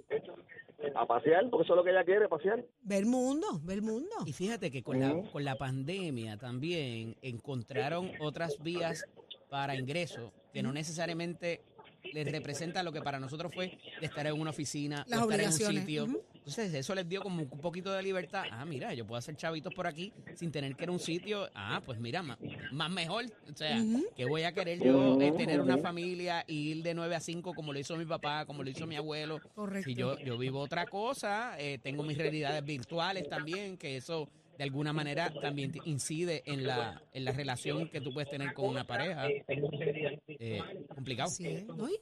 a 0.95 1.05
pasear, 1.05 1.49
porque 1.49 1.63
eso 1.65 1.73
es 1.73 1.77
lo 1.77 1.83
que 1.83 1.91
ella 1.91 2.03
quiere, 2.05 2.27
pasear. 2.27 2.63
Ver 2.81 2.99
el 2.99 3.05
mundo, 3.05 3.59
ver 3.63 3.77
el 3.77 3.81
mundo. 3.83 4.09
Y 4.25 4.33
fíjate 4.33 4.71
que 4.71 4.81
con 4.83 4.99
la, 4.99 5.13
Ujú. 5.13 5.31
con 5.31 5.43
la 5.43 5.55
pandemia 5.55 6.37
también 6.37 7.15
encontraron 7.21 8.11
otras 8.19 8.61
vías 8.61 9.05
para 9.49 9.75
ingreso 9.75 10.31
que 10.53 10.63
no 10.63 10.71
necesariamente 10.71 11.61
les 12.13 12.31
representa 12.31 12.83
lo 12.83 12.91
que 12.91 13.01
para 13.01 13.19
nosotros 13.19 13.53
fue 13.53 13.77
de 13.99 14.05
estar 14.05 14.25
en 14.27 14.39
una 14.39 14.51
oficina 14.51 15.03
Las 15.07 15.21
o 15.21 15.29
estar 15.29 15.39
en 15.41 15.47
un 15.47 15.53
sitio. 15.53 16.03
ujú. 16.05 16.21
Entonces 16.45 16.75
eso 16.75 16.93
les 16.93 17.09
dio 17.09 17.23
como 17.23 17.41
un 17.41 17.59
poquito 17.59 17.91
de 17.91 18.03
libertad. 18.03 18.43
Ah, 18.51 18.65
mira, 18.65 18.93
yo 18.93 19.03
puedo 19.03 19.17
hacer 19.17 19.35
chavitos 19.35 19.73
por 19.73 19.87
aquí 19.87 20.13
sin 20.35 20.51
tener 20.51 20.75
que 20.75 20.83
ir 20.83 20.89
a 20.89 20.91
un 20.91 20.99
sitio. 20.99 21.49
Ah, 21.55 21.81
pues 21.83 21.99
mira, 21.99 22.21
más, 22.21 22.37
más 22.71 22.91
mejor. 22.91 23.25
O 23.51 23.57
sea, 23.57 23.83
que 24.15 24.25
voy 24.25 24.43
a 24.43 24.51
querer 24.51 24.79
yo 24.79 25.19
eh, 25.19 25.31
tener 25.31 25.59
una 25.59 25.79
familia 25.79 26.45
y 26.47 26.69
ir 26.69 26.83
de 26.83 26.93
9 26.93 27.15
a 27.15 27.19
5 27.19 27.55
como 27.55 27.73
lo 27.73 27.79
hizo 27.79 27.97
mi 27.97 28.05
papá, 28.05 28.45
como 28.45 28.63
lo 28.63 28.69
hizo 28.69 28.85
mi 28.85 28.95
abuelo. 28.95 29.39
Correcto. 29.55 29.89
Si 29.89 29.95
yo, 29.95 30.19
yo 30.19 30.37
vivo 30.37 30.59
otra 30.59 30.85
cosa, 30.85 31.55
eh, 31.57 31.79
tengo 31.81 32.03
mis 32.03 32.17
realidades 32.17 32.63
virtuales 32.63 33.27
también, 33.27 33.75
que 33.75 33.97
eso 33.97 34.29
de 34.57 34.63
alguna 34.63 34.93
manera 34.93 35.33
también 35.41 35.71
te 35.71 35.79
incide 35.85 36.43
en 36.45 36.65
la, 36.65 37.01
en 37.13 37.25
la 37.25 37.31
relación 37.31 37.89
que 37.89 38.01
tú 38.01 38.13
puedes 38.13 38.29
tener 38.29 38.53
con 38.53 38.65
una 38.69 38.85
pareja. 38.85 39.27
Eh, 39.27 40.61
complicado. 40.87 41.31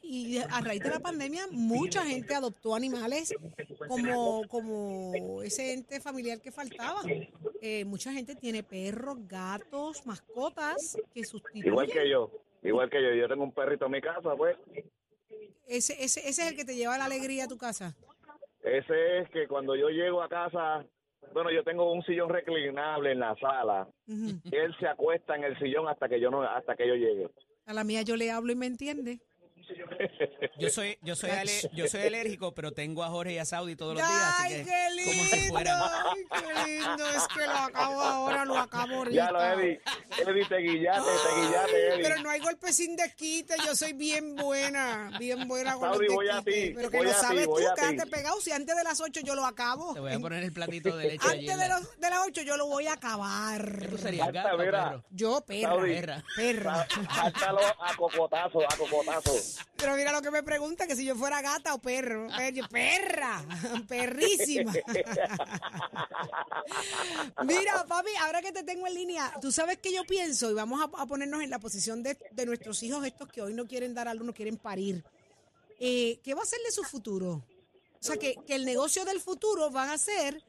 Y, 0.01 0.35
y 0.35 0.37
a 0.37 0.61
raíz 0.61 0.81
de 0.81 0.89
la 0.89 0.99
pandemia, 0.99 1.47
mucha 1.51 2.05
gente 2.05 2.35
adoptó 2.35 2.75
animales 2.75 3.33
como, 3.87 4.47
como 4.47 5.41
ese 5.41 5.73
ente 5.73 5.99
familiar 5.99 6.41
que 6.41 6.51
faltaba. 6.51 7.01
Eh, 7.61 7.85
mucha 7.85 8.11
gente 8.11 8.35
tiene 8.35 8.63
perros, 8.63 9.17
gatos, 9.27 10.05
mascotas 10.05 10.97
que 11.13 11.23
sustituyen. 11.23 11.67
Igual 11.67 11.87
que 11.87 12.09
yo, 12.09 12.31
igual 12.63 12.89
que 12.89 13.01
yo. 13.01 13.13
Yo 13.13 13.27
tengo 13.27 13.43
un 13.43 13.51
perrito 13.51 13.85
en 13.85 13.91
mi 13.91 14.01
casa, 14.01 14.35
pues. 14.35 14.57
Ese, 15.67 15.93
ese, 16.03 16.27
ese 16.27 16.29
es 16.29 16.39
el 16.39 16.55
que 16.55 16.65
te 16.65 16.75
lleva 16.75 16.97
la 16.97 17.05
alegría 17.05 17.45
a 17.45 17.47
tu 17.47 17.57
casa. 17.57 17.95
Ese 18.63 19.19
es 19.19 19.29
que 19.29 19.47
cuando 19.47 19.75
yo 19.75 19.89
llego 19.89 20.21
a 20.21 20.29
casa, 20.29 20.85
bueno, 21.33 21.51
yo 21.51 21.63
tengo 21.63 21.91
un 21.91 22.03
sillón 22.03 22.29
reclinable 22.29 23.11
en 23.11 23.19
la 23.19 23.35
sala. 23.35 23.87
Él 24.07 24.75
se 24.79 24.87
acuesta 24.87 25.35
en 25.35 25.43
el 25.43 25.57
sillón 25.59 25.87
hasta 25.87 26.09
que 26.09 26.19
yo 26.19 26.29
no, 26.29 26.41
hasta 26.43 26.75
que 26.75 26.87
yo 26.87 26.95
llegue. 26.95 27.29
A 27.65 27.73
la 27.73 27.83
mía 27.83 28.01
yo 28.01 28.15
le 28.15 28.31
hablo 28.31 28.51
y 28.51 28.55
me 28.55 28.65
entiende. 28.65 29.19
Yo 30.59 30.69
soy, 30.69 30.97
yo 31.01 31.15
soy, 31.15 31.29
ale- 31.31 31.69
yo 31.73 31.87
soy 31.87 32.01
alérgico, 32.01 32.53
pero 32.53 32.71
tengo 32.71 33.03
a 33.03 33.09
Jorge 33.09 33.33
y 33.33 33.37
a 33.37 33.45
Saudi 33.45 33.75
todos 33.75 33.95
los 33.95 34.03
días, 34.03 34.33
¡Ay, 34.39 34.53
así 34.53 34.63
que 34.63 34.69
qué 34.69 34.89
lindo! 34.95 35.11
como 35.11 35.29
si 35.43 35.49
fueran. 35.49 35.81
¡Ay, 35.81 36.23
qué 36.29 36.71
lindo! 36.71 37.09
Es 37.09 37.27
que 37.27 37.45
lo 37.45 37.51
acabo 37.57 38.01
ahora, 38.01 38.45
lo 38.45 38.57
acabo 38.57 38.95
ahorita. 38.95 39.15
Ya 39.15 39.31
lo, 39.31 39.43
Eddie. 39.43 39.81
Eddie, 40.27 40.45
te 40.45 40.57
guillaste, 40.57 41.09
te 41.11 41.41
guillaste, 41.41 41.87
Eddie. 41.93 42.03
Pero 42.03 42.21
no 42.21 42.29
hay 42.29 42.39
golpe 42.39 42.73
sin 42.73 42.95
desquite, 42.95 43.55
yo 43.65 43.75
soy 43.75 43.93
bien 43.93 44.35
buena, 44.35 45.11
bien 45.19 45.47
buena 45.47 45.73
con 45.75 45.89
Saudi, 45.91 46.05
los 46.07 46.15
voy 46.15 46.29
a 46.29 46.41
ti, 46.41 46.71
Pero 46.75 46.89
que 46.89 46.97
voy 46.97 47.05
lo 47.07 47.13
ti, 47.13 47.17
sabes 47.19 47.47
voy 47.47 47.63
tú, 47.63 47.69
ti. 47.75 47.81
quédate 47.81 48.09
pegado, 48.09 48.41
si 48.41 48.51
antes 48.51 48.75
de 48.75 48.83
las 48.83 48.99
8 49.01 49.21
yo 49.23 49.35
lo 49.35 49.45
acabo. 49.45 49.93
Te 49.93 49.99
voy 49.99 50.13
a 50.13 50.19
poner 50.19 50.43
el 50.43 50.51
platito 50.53 50.95
de 50.97 51.07
leche 51.09 51.27
antes 51.27 51.57
de, 51.57 51.67
los, 51.69 51.99
de 51.99 52.09
las 52.09 52.19
8 52.27 52.41
yo 52.43 52.57
lo 52.57 52.67
voy 52.67 52.87
a 52.87 52.93
acabar. 52.93 53.79
¿Qué 53.79 53.87
tú 53.87 53.97
serías, 53.97 54.31
gato 54.31 54.57
perro? 54.57 55.03
Yo, 55.09 55.41
perra, 55.45 55.69
Saudi. 55.69 55.93
Perra. 55.93 56.23
perra. 56.35 56.87
Hártalo 57.09 57.59
a 57.79 57.95
cocotazo, 57.95 58.59
a 58.61 58.77
cocotazo. 58.77 59.33
Pero 59.77 59.95
mira 59.95 60.11
lo 60.11 60.21
que 60.21 60.31
me 60.31 60.43
pregunta, 60.43 60.87
que 60.87 60.95
si 60.95 61.05
yo 61.05 61.15
fuera 61.15 61.41
gata 61.41 61.73
o 61.73 61.79
perro. 61.79 62.27
Eh, 62.39 62.61
Perra, 62.69 63.45
perrísima. 63.87 64.73
Mira, 67.43 67.85
papi, 67.85 68.09
ahora 68.21 68.41
que 68.41 68.51
te 68.51 68.63
tengo 68.63 68.87
en 68.87 68.93
línea, 68.95 69.33
tú 69.41 69.51
sabes 69.51 69.77
que 69.79 69.93
yo 69.93 70.03
pienso, 70.05 70.49
y 70.51 70.53
vamos 70.53 70.81
a, 70.81 70.85
a 71.01 71.05
ponernos 71.05 71.41
en 71.41 71.49
la 71.49 71.59
posición 71.59 72.03
de, 72.03 72.17
de 72.31 72.45
nuestros 72.45 72.81
hijos 72.83 73.05
estos 73.05 73.27
que 73.29 73.41
hoy 73.41 73.53
no 73.53 73.67
quieren 73.67 73.93
dar 73.93 74.07
a 74.07 74.13
luz, 74.13 74.25
no 74.25 74.33
quieren 74.33 74.57
parir. 74.57 75.03
Eh, 75.79 76.19
¿Qué 76.23 76.33
va 76.33 76.43
a 76.43 76.45
ser 76.45 76.59
de 76.61 76.71
su 76.71 76.83
futuro? 76.83 77.45
O 77.99 78.05
sea, 78.05 78.17
que, 78.17 78.35
que 78.45 78.55
el 78.55 78.65
negocio 78.65 79.05
del 79.05 79.21
futuro 79.21 79.69
van 79.71 79.89
a 79.89 79.97
ser 79.97 80.43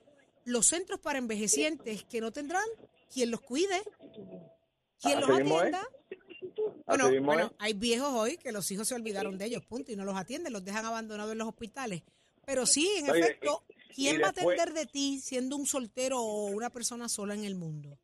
los 0.45 0.67
centros 0.67 1.01
para 1.01 1.19
envejecientes 1.19 2.05
que 2.05 2.21
no 2.21 2.33
tendrán 2.33 2.65
quien 3.13 3.31
los 3.31 3.41
cuide, 3.41 3.83
quien 5.01 5.21
los 5.21 5.29
es. 5.31 5.87
Bueno, 7.03 7.25
bueno, 7.27 7.53
hay 7.59 7.73
viejos 7.75 8.09
hoy 8.13 8.37
que 8.37 8.53
los 8.53 8.71
hijos 8.71 8.89
se 8.89 8.95
olvidaron 8.95 9.37
de 9.39 9.47
ellos, 9.47 9.65
punto, 9.65 9.93
y 9.93 9.97
no 9.97 10.05
los 10.05 10.17
atienden, 10.17 10.53
los 10.53 10.65
dejan 10.65 10.85
abandonados 10.85 11.33
en 11.33 11.39
los 11.39 11.49
hospitales. 11.49 12.03
Pero 12.47 12.67
sí, 12.67 12.89
en 12.99 13.11
Oye, 13.11 13.21
efecto, 13.21 13.63
¿quién 13.95 14.21
va 14.23 14.27
a 14.27 14.31
atender 14.31 14.73
de 14.73 14.87
ti 14.87 15.19
siendo 15.21 15.57
un 15.57 15.67
soltero 15.67 16.21
o 16.21 16.47
una 16.47 16.71
persona 16.71 17.09
sola 17.09 17.35
en 17.35 17.45
el 17.45 17.55
mundo? 17.55 17.99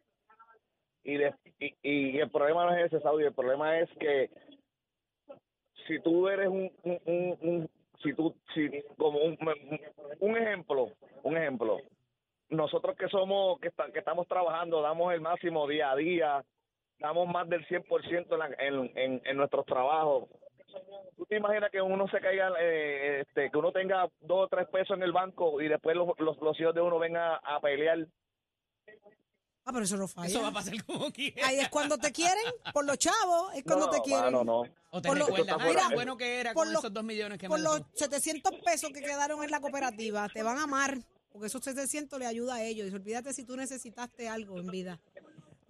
y, 1.02 1.16
de- 1.16 1.34
y, 1.58 1.74
y 1.82 2.18
el 2.18 2.30
problema 2.30 2.64
no 2.66 2.76
es 2.76 2.86
ese, 2.92 3.00
Saudi, 3.02 3.24
el 3.24 3.32
problema 3.34 3.78
es 3.80 3.88
que 3.98 4.30
si 5.86 5.98
tú 6.00 6.28
eres 6.28 6.48
un, 6.48 6.70
un, 6.84 7.00
un- 7.06 7.38
un- 7.40 7.70
si 8.02 8.14
tú, 8.14 8.34
si, 8.54 8.68
como 8.96 9.18
un, 9.20 9.36
un 10.20 10.36
ejemplo, 10.36 10.92
un 11.22 11.36
ejemplo, 11.36 11.78
nosotros 12.50 12.96
que 12.96 13.08
somos, 13.08 13.58
que, 13.60 13.68
está- 13.68 13.90
que 13.92 13.98
estamos 13.98 14.26
trabajando, 14.28 14.80
damos 14.82 15.12
el 15.12 15.20
máximo 15.20 15.66
día 15.68 15.90
a 15.90 15.96
día, 15.96 16.44
damos 17.00 17.26
más 17.28 17.48
del 17.48 17.66
100% 17.66 18.32
en, 18.32 18.38
la- 18.38 18.56
en, 18.58 18.98
en, 18.98 19.22
en 19.24 19.36
nuestros 19.36 19.66
trabajos. 19.66 20.28
¿Tú 21.16 21.26
te 21.26 21.36
imaginas 21.36 21.70
que 21.70 21.82
uno 21.82 22.06
se 22.08 22.20
caiga, 22.20 22.50
eh, 22.60 23.22
este, 23.22 23.50
que 23.50 23.58
uno 23.58 23.72
tenga 23.72 24.08
dos 24.20 24.44
o 24.46 24.48
tres 24.48 24.68
pesos 24.68 24.96
en 24.96 25.02
el 25.02 25.12
banco 25.12 25.60
y 25.60 25.68
después 25.68 25.96
los, 25.96 26.08
los, 26.18 26.40
los 26.40 26.58
hijos 26.60 26.74
de 26.74 26.80
uno 26.80 26.98
vengan 26.98 27.22
a, 27.42 27.56
a 27.56 27.60
pelear? 27.60 28.06
Ah, 29.64 29.72
pero 29.72 29.84
eso 29.84 29.96
no 29.96 30.08
falla. 30.08 30.28
Eso 30.28 30.42
va 30.42 30.48
a 30.48 30.52
pasar 30.52 30.74
como 30.84 31.10
quiera. 31.12 31.46
Ahí 31.46 31.58
es 31.60 31.68
cuando 31.68 31.98
te 31.98 32.10
quieren, 32.12 32.42
por 32.72 32.84
los 32.86 32.96
chavos, 32.98 33.54
es 33.54 33.62
cuando 33.64 33.86
no, 33.86 33.92
te 33.92 34.00
quieren. 34.00 34.24
mano, 34.24 34.42
no. 34.44 34.62
O 34.90 35.02
te 35.02 35.08
por 35.08 35.18
lo- 35.18 35.26
recuerdas, 35.26 35.56
tan 35.58 35.60
fuera- 35.66 35.88
bueno 35.94 36.16
que 36.16 36.40
era 36.40 36.52
por 36.54 36.64
con 36.64 36.72
lo- 36.72 36.78
esos 36.78 36.92
dos 36.92 37.04
millones 37.04 37.38
que 37.38 37.46
Por 37.48 37.58
me 37.58 37.64
los 37.64 37.76
dejó. 37.78 37.90
700 37.94 38.52
pesos 38.64 38.90
que 38.92 39.00
quedaron 39.00 39.44
en 39.44 39.50
la 39.50 39.60
cooperativa, 39.60 40.28
te 40.30 40.42
van 40.42 40.56
a 40.58 40.62
amar, 40.64 40.96
porque 41.30 41.48
esos 41.48 41.62
700 41.62 42.18
le 42.18 42.26
ayuda 42.26 42.54
a 42.54 42.62
ellos. 42.64 42.88
Y 42.90 42.94
olvídate 42.94 43.32
si 43.34 43.44
tú 43.44 43.54
necesitaste 43.56 44.28
algo 44.28 44.58
en 44.58 44.68
vida. 44.68 44.98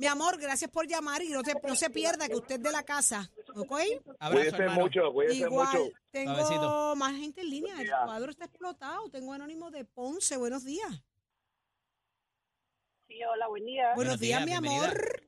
Mi 0.01 0.07
amor, 0.07 0.41
gracias 0.41 0.71
por 0.71 0.87
llamar 0.87 1.21
y 1.21 1.29
no 1.29 1.43
se, 1.43 1.53
no 1.63 1.77
se 1.77 1.91
pierda 1.91 2.27
que 2.27 2.35
usted 2.35 2.55
es 2.55 2.63
de 2.63 2.73
la 2.73 2.83
casa, 2.83 3.31
¿ok? 3.55 3.71
Abrazo, 4.19 4.33
Cuídese 4.33 4.57
hermano. 4.57 4.81
mucho, 4.81 5.13
cuídese 5.13 5.37
Igual, 5.41 5.79
mucho. 5.79 5.93
tengo 6.11 6.97
más 6.97 7.17
gente 7.17 7.43
en 7.43 7.51
línea. 7.51 7.79
El 7.83 7.91
cuadro 7.91 8.31
está 8.31 8.47
explotado. 8.47 9.11
Tengo 9.11 9.35
anónimo 9.35 9.71
de 9.71 9.85
Ponce. 9.85 10.39
Buenos 10.39 10.65
días. 10.65 10.91
Sí, 13.09 13.23
hola, 13.25 13.47
buen 13.49 13.67
día. 13.67 13.83
Buenos, 13.95 13.97
Buenos 13.97 14.21
días, 14.21 14.47
días, 14.47 14.61
mi 14.63 14.69
bienvenida. 14.69 14.85
amor. 14.91 15.23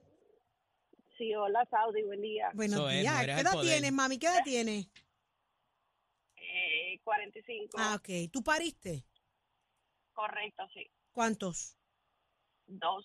Sí, 1.19 1.35
hola, 1.35 1.67
Saudi, 1.71 2.03
buen 2.05 2.23
día. 2.23 2.51
Buenos 2.55 2.91
días. 2.91 3.25
¿Qué 3.27 3.31
edad 3.43 3.53
poder. 3.53 3.69
tienes, 3.73 3.93
mami? 3.93 4.19
¿Qué 4.19 4.27
edad 4.27 4.41
tienes? 4.43 4.87
Eh, 6.37 6.99
45. 7.05 7.77
Ah, 7.79 7.97
ok. 7.97 8.09
¿Tú 8.33 8.43
pariste? 8.43 9.05
Correcto, 10.15 10.63
sí. 10.73 10.91
¿Cuántos? 11.13 11.77
Dos. 12.69 13.05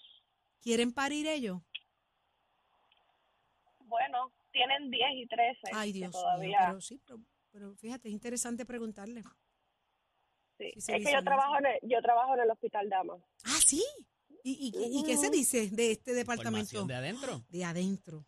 ¿Quieren 0.62 0.94
parir 0.94 1.28
ellos? 1.28 1.62
Bueno, 3.80 4.32
tienen 4.52 4.90
10 4.90 5.04
y 5.16 5.28
13. 5.28 5.60
Ay, 5.74 5.92
Dios 5.94 6.16
mío. 6.40 6.58
Pero 6.60 6.82
sí, 6.82 7.02
pero, 7.06 7.20
pero 7.52 7.76
fíjate, 7.76 8.10
es 8.10 8.14
interesante 8.14 8.66
preguntarle. 8.66 9.24
sí. 10.58 10.74
es 10.76 10.86
que 10.86 11.14
yo 11.14 11.24
trabajo, 11.24 11.58
en 11.60 11.66
el, 11.68 11.80
yo 11.84 12.02
trabajo 12.02 12.34
en 12.36 12.42
el 12.42 12.52
Hospital 12.52 12.90
Dama. 12.90 13.16
Ah, 13.46 13.60
sí. 13.66 13.84
¿Y, 14.44 14.72
y, 14.74 15.00
y 15.00 15.04
qué 15.04 15.18
se 15.18 15.30
dice 15.30 15.70
de 15.70 15.92
este 15.92 16.14
departamento? 16.14 16.70
Formación 16.70 16.88
de 16.88 16.96
adentro. 16.96 17.42
De 17.50 17.64
adentro. 17.64 18.26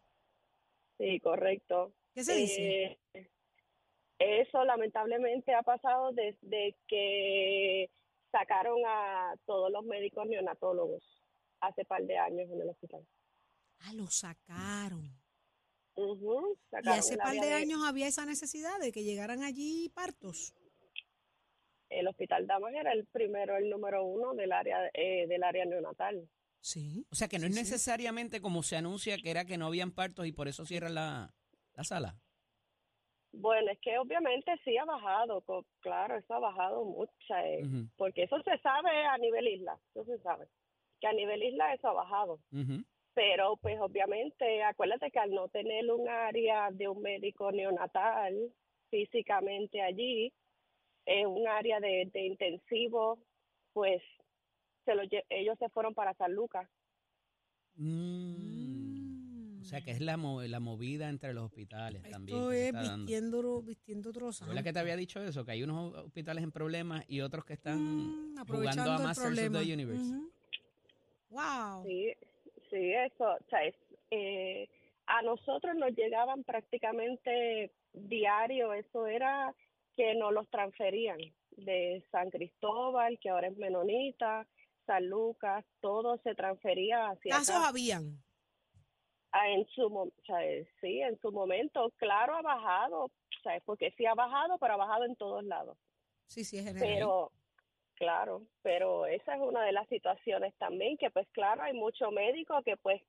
Sí, 0.98 1.19
correcto. 1.21 1.93
¿Qué 2.13 2.24
se 2.24 2.36
dice? 2.36 3.00
Eh, 3.13 3.29
eso 4.19 4.65
lamentablemente 4.65 5.53
ha 5.53 5.63
pasado 5.63 6.12
desde 6.12 6.75
que 6.88 7.89
sacaron 8.31 8.77
a 8.86 9.33
todos 9.45 9.71
los 9.71 9.86
médicos 9.86 10.27
neonatólogos 10.27 11.01
hace 11.62 11.86
par 11.86 12.04
de 12.04 12.18
años 12.18 12.50
en 12.51 12.62
el 12.62 12.70
hospital. 12.70 13.06
Ah, 13.80 13.94
lo 13.94 14.08
sacaron. 14.08 15.10
Ujú, 15.96 16.54
Y 16.54 16.70
sacaron 16.70 17.00
hace 17.00 17.18
par 17.18 17.34
de 17.34 17.54
años 17.54 17.82
había 17.86 18.08
esa 18.08 18.25
necesidad 18.25 18.80
de 18.80 18.92
que 18.92 19.04
llegaran 19.04 19.44
allí 19.44 19.89
partos. 19.94 20.54
el 21.89 22.08
hospital 22.08 22.46
Damas 22.48 22.74
era 22.74 22.92
el 22.94 23.06
primero, 23.08 23.58
el 23.58 23.70
número 23.70 24.04
uno 24.06 24.34
del 24.36 24.51
área 24.51 24.89
eh, 24.94 25.25
del 25.28 25.44
área 25.44 25.66
neonatal. 25.66 26.30
Sí. 26.62 27.06
O 27.10 27.16
sea 27.16 27.28
que 27.28 27.39
no 27.39 27.48
Sí, 27.48 27.54
es 27.54 27.56
sí. 27.56 27.62
necesariamente 27.62 28.42
como 28.42 28.63
se 28.63 28.75
anuncia 28.78 29.18
que 29.18 29.32
era 29.32 29.46
que 29.46 29.58
no 29.58 29.68
habían 29.68 29.92
partos 29.92 30.25
y 30.28 30.32
por 30.32 30.48
eso 30.48 30.66
cierran 30.66 30.94
la, 30.94 31.34
la 31.74 31.84
sala. 31.84 32.16
Bueno, 33.32 33.72
es 33.72 33.80
que 33.80 33.98
obviamente 33.98 34.51
sí 34.63 34.75
ha 34.78 34.86
bajado, 34.86 35.44
claro, 35.82 36.18
eso 36.18 36.34
ha 36.34 36.39
bajado 36.39 36.84
mucho, 36.84 37.12
eh, 37.44 37.62
porque 37.96 38.24
eso 38.24 38.42
se 38.44 38.58
sabe 38.58 38.89
a 39.06 39.18
nivel 39.20 39.48
isla, 39.48 39.80
eso 39.94 40.04
se 40.04 40.18
sabe, 40.24 40.48
que 41.00 41.08
a 41.08 41.13
nivel 41.13 41.44
isla 41.44 41.74
eso 41.74 41.88
ha 41.89 41.94
bajado. 41.94 42.39
Pero 43.13 43.58
pues 43.58 43.79
obviamente, 43.82 44.63
acuérdate 44.63 45.12
que 45.12 45.20
al 45.20 45.32
no 45.32 45.48
tener 45.50 45.91
un 45.91 46.08
área 46.08 46.70
de 46.72 46.88
un 46.88 47.01
médico 47.01 47.51
neonatal 47.51 48.53
físicamente 48.89 49.82
allí, 49.82 50.32
eh, 51.06 51.25
un 51.25 51.48
área 51.48 51.79
de, 51.79 52.10
de 52.13 52.25
intensivo, 52.27 53.20
pues 53.74 54.01
se 54.86 54.96
lo, 54.96 55.03
ellos 55.29 55.58
se 55.60 55.70
fueron 55.70 55.94
para 55.94 56.13
San 56.15 56.34
Lucas. 56.34 56.68
Mm. 57.75 59.62
O 59.62 59.65
sea 59.65 59.82
que 59.82 59.91
es 59.91 60.00
la, 60.00 60.18
la 60.18 60.60
movida 60.60 61.10
entre 61.10 61.34
los 61.34 61.44
hospitales 61.46 62.01
también. 62.10 62.38
Esto 62.38 62.51
es 62.51 62.65
está 62.68 62.82
dando. 62.82 62.98
vistiendo, 63.06 63.62
vistiendo 63.62 64.10
otros 64.10 64.48
¿Verdad 64.48 64.63
que 64.63 64.74
te 64.74 64.79
había 64.79 64.96
dicho 64.96 65.22
eso? 65.22 65.46
Que 65.46 65.51
hay 65.51 65.63
unos 65.63 65.94
hospitales 65.96 66.44
en 66.44 66.51
problemas 66.51 67.03
y 67.08 67.22
otros 67.22 67.46
que 67.46 67.53
están 67.53 67.77
Mm, 67.79 68.38
jugando 68.38 68.41
aprovechando 68.41 68.91
a 68.94 69.00
Masters 69.00 69.39
of 69.39 69.51
the. 69.53 69.74
Universe. 69.74 70.13
Wow. 71.29 71.83
Sí, 71.86 72.13
sí, 72.69 72.93
eso, 72.93 73.25
o 73.25 73.50
sea, 73.50 73.63
es, 73.63 73.75
eh, 74.12 74.67
a 75.05 75.21
nosotros 75.21 75.75
nos 75.75 75.95
llegaban 75.95 76.43
prácticamente 76.43 77.71
diario, 77.93 78.74
eso 78.74 79.07
era 79.07 79.53
que 79.95 80.15
nos 80.15 80.33
los 80.33 80.50
transferían 80.50 81.19
de 81.51 82.03
San 82.12 82.29
Cristóbal, 82.29 83.19
que 83.19 83.29
ahora 83.29 83.48
es 83.48 83.57
Menonita, 83.57 84.48
San 84.86 85.07
Lucas, 85.07 85.65
todo 85.81 86.17
se 86.24 86.36
transfería 86.36 87.09
hacia 87.09 87.36
Casos 87.36 87.55
acá. 87.55 87.67
habían. 87.69 88.24
Ah, 89.31 89.50
en 89.50 89.67
su 89.67 89.86
o 89.86 90.12
sea, 90.25 90.43
eh, 90.43 90.67
sí, 90.81 91.01
en 91.01 91.19
su 91.21 91.31
momento, 91.31 91.91
claro, 91.98 92.36
ha 92.36 92.41
bajado, 92.41 93.05
o 93.05 93.12
sea, 93.43 93.59
porque 93.65 93.93
sí 93.95 94.05
ha 94.05 94.15
bajado, 94.15 94.57
pero 94.57 94.74
ha 94.74 94.77
bajado 94.77 95.05
en 95.05 95.15
todos 95.15 95.43
lados. 95.43 95.77
Sí, 96.27 96.43
sí, 96.43 96.57
es 96.57 96.65
general. 96.65 96.89
Pero, 96.89 97.31
claro, 98.00 98.41
pero 98.63 99.06
esa 99.06 99.36
es 99.36 99.41
una 99.41 99.63
de 99.63 99.74
las 99.74 99.88
situaciones 99.89 100.56
también 100.58 100.98
que 100.98 101.12
pues 101.12 101.27
claro, 101.32 101.62
hay 101.62 101.74
mucho 101.74 102.10
médico 102.12 102.63
que 102.63 102.77
pues 102.77 103.01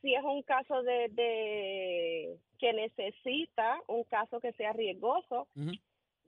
si 0.00 0.14
es 0.14 0.24
un 0.24 0.42
caso 0.42 0.82
de, 0.82 1.08
de 1.10 2.38
que 2.58 2.72
necesita 2.72 3.82
un 3.88 4.04
caso 4.04 4.40
que 4.40 4.52
sea 4.52 4.72
riesgoso, 4.72 5.46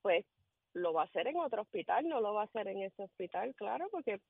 pues 0.03 0.27
lo 0.75 0.93
va 0.93 1.03
a 1.03 1.05
hacer 1.07 1.27
en 1.29 1.37
otro 1.39 1.63
hospital, 1.63 2.07
no 2.07 2.21
lo 2.21 2.35
va 2.35 2.43
a 2.43 2.45
hacer 2.45 2.69
en 2.69 2.83
ese 2.83 3.03
hospital, 3.03 3.55
claro, 3.55 3.89
porque 3.91 4.21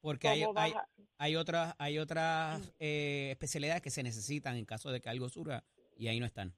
Porque 0.00 0.28
hay, 0.28 0.44
hay, 0.54 0.72
hay 1.18 1.36
otras, 1.36 1.74
hay 1.78 1.98
otras 1.98 2.74
eh, 2.78 3.28
especialidades 3.32 3.82
que 3.82 3.90
se 3.90 4.02
necesitan 4.02 4.56
en 4.56 4.64
caso 4.64 4.90
de 4.90 5.00
que 5.00 5.10
algo 5.10 5.28
surja 5.28 5.64
y 5.96 6.08
ahí 6.08 6.20
no 6.20 6.26
están. 6.26 6.54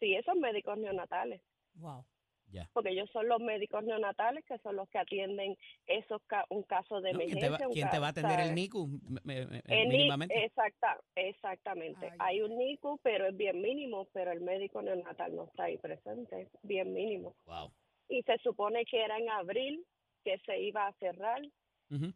sí, 0.00 0.14
esos 0.14 0.36
médicos 0.36 0.76
neonatales, 0.76 1.40
Wow. 1.74 2.04
Ya. 2.52 2.68
porque 2.72 2.90
ellos 2.90 3.08
son 3.12 3.28
los 3.28 3.40
médicos 3.40 3.84
neonatales 3.84 4.44
que 4.44 4.58
son 4.58 4.74
los 4.76 4.88
que 4.88 4.98
atienden 4.98 5.56
esos 5.86 6.20
ca- 6.26 6.46
un 6.50 6.62
caso 6.64 7.00
de 7.00 7.12
¿No? 7.12 7.18
¿Quién, 7.20 7.38
te 7.38 7.46
emergencia. 7.46 7.66
va, 7.68 7.72
quién 7.72 7.90
te 7.90 7.98
va 8.00 8.06
a 8.06 8.10
atender 8.10 8.40
el. 8.40 8.54
NICU? 8.54 8.88
Me- 9.08 9.20
me- 9.24 9.46
me- 9.46 9.62
El 9.68 9.88
Ni- 9.88 9.96
mínimamente. 9.98 10.44
exacta, 10.44 11.00
exactamente. 11.14 12.06
Ay, 12.18 12.18
Hay 12.18 12.42
un 12.42 12.56
NICU, 12.58 12.98
pero 13.02 13.26
es 13.28 13.36
bien 13.36 13.60
mínimo, 13.60 14.06
pero 14.12 14.32
el 14.32 14.40
médico 14.40 14.82
neonatal 14.82 15.34
no 15.36 15.44
está 15.44 15.64
ahí 15.64 15.78
presente, 15.78 16.42
es 16.42 16.48
bien 16.62 16.92
mínimo. 16.92 17.36
Wow. 17.46 17.72
Y 18.08 18.22
se 18.24 18.36
supone 18.38 18.84
que 18.84 19.00
era 19.04 19.16
en 19.18 19.28
abril 19.30 19.86
que 20.24 20.38
se 20.44 20.58
iba 20.60 20.86
a 20.88 20.92
cerrar 20.94 21.40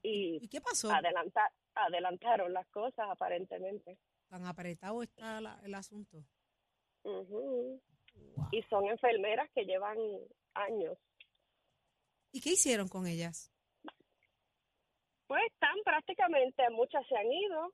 y 0.03 0.39
¿Y 0.43 0.49
qué 0.49 0.61
pasó? 0.61 0.91
adelantar, 0.91 1.51
adelantaron 1.75 2.53
las 2.53 2.67
cosas 2.69 3.07
aparentemente. 3.11 3.99
Tan 4.29 4.45
apretado 4.47 5.03
está 5.03 5.41
la- 5.41 5.61
el 5.65 5.75
asunto. 5.75 6.25
Ujú. 7.05 7.81
Wow. 8.37 8.49
Y 8.53 8.63
son 8.65 8.87
enfermeras 8.87 9.51
que 9.55 9.65
llevan 9.65 9.97
años. 10.55 10.97
¿Y 12.33 12.41
qué 12.41 12.51
hicieron 12.53 12.89
con 12.89 13.07
ellas? 13.07 13.51
Pues 15.27 15.43
están 15.53 15.77
prácticamente, 15.85 16.63
muchas 16.71 17.07
se 17.09 17.17
han 17.17 17.31
ido, 17.33 17.73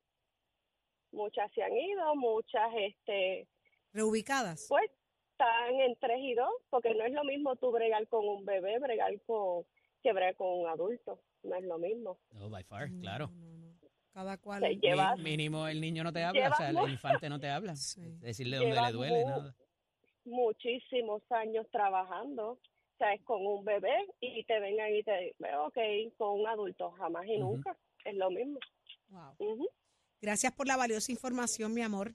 muchas 1.12 1.50
se 1.52 1.62
han 1.62 1.76
ido, 1.76 2.14
muchas 2.14 2.70
este 2.76 3.48
¿Reubicadas? 3.92 4.66
pues 4.68 4.88
están 5.32 5.74
en 5.80 5.96
tres 5.98 6.18
y 6.20 6.34
dos, 6.34 6.50
porque 6.70 6.94
no 6.94 7.04
es 7.04 7.12
lo 7.12 7.24
mismo 7.24 7.56
tú 7.56 7.70
bregar 7.72 8.06
con 8.08 8.26
un 8.28 8.44
bebé, 8.44 8.78
bregar 8.78 9.20
con, 9.22 9.64
que 10.02 10.12
bregar 10.12 10.36
con 10.36 10.46
un 10.60 10.68
adulto, 10.68 11.20
no 11.42 11.56
es 11.56 11.64
lo 11.64 11.78
mismo. 11.78 12.18
No, 12.32 12.48
by 12.50 12.62
far, 12.64 12.90
No, 12.90 13.00
claro. 13.00 13.30
no, 13.32 13.56
no. 13.58 13.70
Cada 14.12 14.36
cual. 14.38 14.60
Se 14.60 14.74
lleva- 14.76 15.16
Mi- 15.16 15.22
mínimo 15.22 15.66
el 15.68 15.80
niño 15.80 16.02
no 16.04 16.12
te 16.12 16.22
habla, 16.22 16.50
o 16.50 16.54
sea, 16.56 16.70
el 16.70 16.90
infante 16.90 17.28
no 17.28 17.38
te 17.40 17.48
habla. 17.48 17.74
Sí. 17.76 18.00
Decirle 18.20 18.56
dónde 18.58 18.80
le 18.80 18.92
duele, 18.92 19.24
nada. 19.24 19.54
Muchísimos 20.24 21.22
años 21.30 21.66
trabajando, 21.70 22.52
o 22.52 22.58
sea, 22.98 23.14
es 23.14 23.22
con 23.22 23.44
un 23.46 23.64
bebé 23.64 23.94
y 24.20 24.44
te 24.44 24.60
vengan 24.60 24.94
y 24.94 25.02
te 25.02 25.12
dicen, 25.20 25.54
ok, 25.58 25.78
con 26.16 26.40
un 26.40 26.46
adulto, 26.46 26.90
jamás 26.92 27.26
y 27.26 27.38
nunca, 27.38 27.76
es 28.04 28.14
lo 28.14 28.30
mismo. 28.30 28.58
Wow. 29.08 29.68
Gracias 30.20 30.52
por 30.52 30.66
la 30.66 30.76
valiosa 30.76 31.10
información, 31.10 31.72
mi 31.72 31.80
amor. 31.82 32.14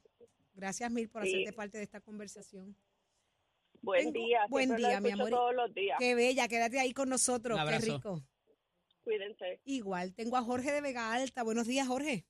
Gracias 0.54 0.90
mil 0.92 1.10
por 1.10 1.24
Sí. 1.24 1.30
hacerte 1.34 1.54
parte 1.54 1.78
de 1.80 1.84
esta 1.84 2.00
conversación. 2.00 2.76
Buen 3.82 4.14
Tengo- 4.14 4.26
día, 4.26 4.46
buen 4.50 4.76
día, 4.76 5.00
mi 5.02 5.12
amor. 5.12 5.30
todos 5.30 5.54
los 5.56 5.74
días. 5.74 5.98
Qué 6.00 6.16
bella, 6.16 6.48
quédate 6.48 6.80
ahí 6.80 6.94
con 6.94 7.10
nosotros. 7.10 7.58
Un 7.60 7.66
Qué 7.68 7.74
abrazo. 7.76 7.96
rico. 7.98 8.22
Cuídense. 9.04 9.60
Igual, 9.66 10.14
tengo 10.16 10.38
a 10.38 10.42
Jorge 10.44 10.72
de 10.72 10.82
Vega 10.82 11.14
Alta. 11.14 11.44
Buenos 11.44 11.68
días, 11.68 11.88
Jorge. 11.88 12.26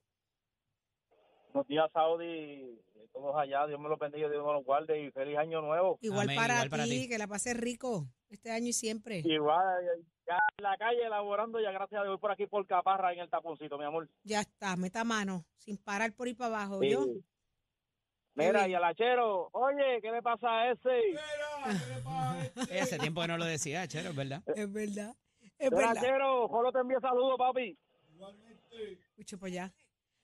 Buenos 1.56 1.70
días, 1.70 1.90
Saudi. 1.94 2.82
Todos 3.14 3.34
allá. 3.38 3.66
Dios 3.66 3.80
me 3.80 3.88
los 3.88 3.98
bendiga, 3.98 4.28
Dios 4.28 4.46
me 4.46 4.52
los 4.52 4.66
guarde 4.66 5.02
y 5.02 5.12
feliz 5.12 5.38
año 5.38 5.62
nuevo. 5.62 5.98
Igual, 6.02 6.28
Amén, 6.28 6.36
para, 6.36 6.56
igual 6.56 6.70
para 6.70 6.84
ti, 6.84 7.08
que 7.08 7.18
la 7.18 7.28
pases 7.28 7.56
rico 7.56 8.10
este 8.30 8.52
año 8.52 8.68
y 8.68 8.74
siempre. 8.74 9.20
Igual, 9.20 9.86
ya 10.28 10.38
en 10.58 10.64
la 10.64 10.76
calle 10.76 11.06
elaborando, 11.06 11.62
ya 11.62 11.72
gracias 11.72 12.02
a 12.02 12.04
Dios, 12.04 12.16
voy 12.16 12.20
por 12.20 12.32
aquí 12.32 12.46
por 12.46 12.68
Caparra 12.68 13.14
en 13.14 13.20
el 13.20 13.30
taponcito, 13.30 13.78
mi 13.78 13.86
amor. 13.86 14.10
Ya 14.24 14.42
está, 14.42 14.76
meta 14.76 15.06
mano, 15.06 15.46
sin 15.56 15.78
parar 15.78 16.12
por 16.12 16.28
ir 16.28 16.36
para 16.36 16.58
abajo. 16.58 16.82
Sí. 16.82 16.90
¿yo? 16.90 17.06
Mira, 18.34 18.66
bien. 18.66 18.72
y 18.72 18.76
al 18.76 18.84
hachero, 18.84 19.50
oye, 19.54 20.02
¿qué 20.02 20.12
le 20.12 20.22
pasa 20.22 20.50
a 20.50 20.72
ese? 20.74 21.00
Eh, 22.70 22.82
hace 22.82 23.00
tiempo 23.00 23.22
que 23.22 23.28
no 23.30 23.38
lo 23.38 23.46
decía, 23.46 23.88
chero, 23.88 24.10
es 24.10 24.16
verdad. 24.16 24.44
Es 24.54 24.74
verdad. 24.74 25.16
Es 25.58 25.72
Mira, 25.72 25.88
verdad. 25.88 26.04
hachero, 26.04 26.50
solo 26.50 26.70
te 26.74 26.80
envío 26.80 27.00
saludos, 27.00 27.38
papi. 27.38 27.78
Escucho 29.08 29.40
por 29.40 29.48
allá. 29.48 29.72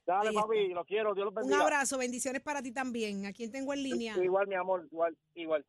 Dale, 0.06 0.34
papi, 0.34 0.70
lo 0.70 0.84
quiero, 0.84 1.14
Dios 1.14 1.26
los 1.26 1.34
Un 1.36 1.42
bendiga. 1.42 1.62
abrazo, 1.62 1.98
bendiciones 1.98 2.42
para 2.42 2.62
ti 2.62 2.72
también. 2.72 3.26
¿A 3.26 3.34
quién 3.34 3.52
tengo 3.52 3.74
en 3.74 3.84
línea? 3.84 4.18
Igual, 4.18 4.48
mi 4.48 4.56
amor, 4.56 4.88
igual, 4.92 5.16
igual. 5.36 5.66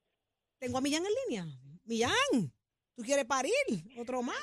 Tengo 0.59 0.79
a 0.79 0.81
Millán 0.81 1.05
en 1.05 1.13
línea. 1.29 1.45
Millán, 1.85 2.53
¿tú 2.95 3.03
quieres 3.03 3.25
parir? 3.27 3.53
Otro 3.99 4.23
más. 4.23 4.37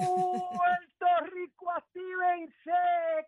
Puerto 0.00 1.06
Rico, 1.32 1.70
actívense, 1.70 2.72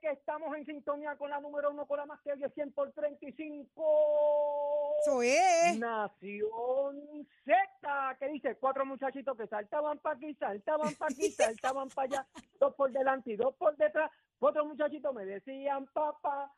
que 0.00 0.10
estamos 0.10 0.56
en 0.56 0.64
sintonía 0.64 1.16
con 1.16 1.30
la 1.30 1.38
número 1.40 1.70
uno, 1.70 1.86
con 1.86 1.98
la 1.98 2.06
más 2.06 2.20
que 2.22 2.32
oye 2.32 2.48
100 2.48 2.72
por 2.72 2.90
35. 2.92 4.94
Eso 5.04 5.22
es. 5.22 5.78
Nación 5.78 7.28
Z, 7.44 8.16
que 8.18 8.28
dice 8.28 8.56
cuatro 8.56 8.86
muchachitos 8.86 9.36
que 9.36 9.46
saltaban 9.46 9.98
para 9.98 10.16
aquí, 10.16 10.34
saltaban 10.34 10.94
para 10.94 11.14
aquí, 11.14 11.30
saltaban 11.32 11.88
para 11.90 12.06
allá, 12.06 12.26
dos 12.58 12.74
por 12.74 12.90
delante 12.90 13.32
y 13.32 13.36
dos 13.36 13.54
por 13.56 13.76
detrás. 13.76 14.10
Cuatro 14.42 14.64
muchachitos 14.64 15.14
me 15.14 15.24
decían, 15.24 15.86
papá, 15.92 16.52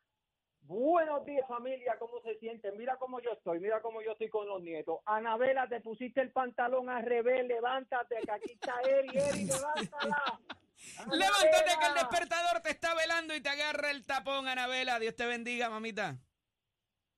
buenos 0.62 1.23
días 1.27 1.47
familia, 1.47 1.99
¿cómo 1.99 2.18
se 2.23 2.35
sienten? 2.38 2.79
Mira 2.79 2.97
cómo 2.97 3.20
yo 3.20 3.33
estoy, 3.33 3.61
mira 3.61 3.83
cómo 3.83 4.01
yo 4.01 4.12
estoy 4.12 4.31
con 4.31 4.49
los 4.49 4.62
nietos. 4.62 5.01
Anabela, 5.05 5.68
te 5.68 5.83
pusiste 5.83 6.23
el 6.23 6.33
pantalón 6.33 6.88
al 6.88 7.05
revés, 7.05 7.47
levántate, 7.47 8.23
que 8.25 8.33
aquí 8.33 8.53
está 8.53 8.81
Eri, 8.88 9.09
Eri, 9.14 9.44
levántala. 9.44 10.40
Levántate 11.12 11.79
que 11.79 11.87
el 11.87 11.94
despertador 11.94 12.62
te 12.62 12.70
está 12.70 12.94
velando 12.94 13.35
y 13.35 13.42
te 13.42 13.51
agarra 13.51 13.90
el 13.90 14.07
tapón, 14.07 14.49
Anabela. 14.49 14.99
Dios 14.99 15.14
te 15.14 15.27
bendiga, 15.27 15.68
mamita. 15.68 16.16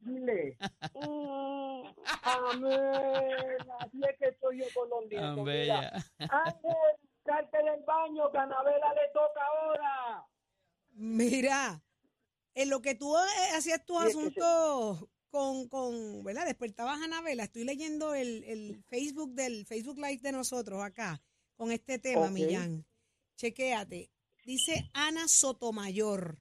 Dile, 0.00 0.56
Mm, 0.94 1.86
amén, 2.24 3.56
así 3.78 4.00
es 4.02 4.18
que 4.18 4.28
estoy 4.30 4.58
yo 4.58 4.66
con 4.74 4.88
los 4.88 5.06
nietos. 5.06 5.44
Mira. 5.44 5.92
Ángel, 6.28 6.74
salte 7.24 7.56
del 7.56 7.84
baño, 7.84 8.32
que 8.32 8.38
Anabela 8.38 8.94
le 8.94 9.08
toca 9.12 9.40
ahora. 9.46 10.26
Mira, 10.96 11.82
en 12.54 12.70
lo 12.70 12.80
que 12.80 12.94
tú 12.94 13.16
eh, 13.16 13.50
hacías 13.54 13.84
tus 13.84 14.00
Sí, 14.02 14.08
asuntos 14.08 15.06
con, 15.28 15.68
con, 15.68 16.24
¿verdad? 16.24 16.46
Despertabas 16.46 17.00
a 17.00 17.04
Anabela. 17.04 17.44
Estoy 17.44 17.64
leyendo 17.64 18.14
el, 18.14 18.42
el 18.44 18.82
Facebook 18.84 19.34
del 19.34 19.66
Facebook 19.66 19.98
Live 19.98 20.20
de 20.22 20.32
nosotros 20.32 20.82
acá 20.82 21.22
con 21.54 21.70
este 21.70 21.98
tema. 21.98 22.30
Millán. 22.30 22.86
Chequéate. 23.36 24.10
Dice 24.44 24.90
Ana 24.94 25.28
Sotomayor. 25.28 26.38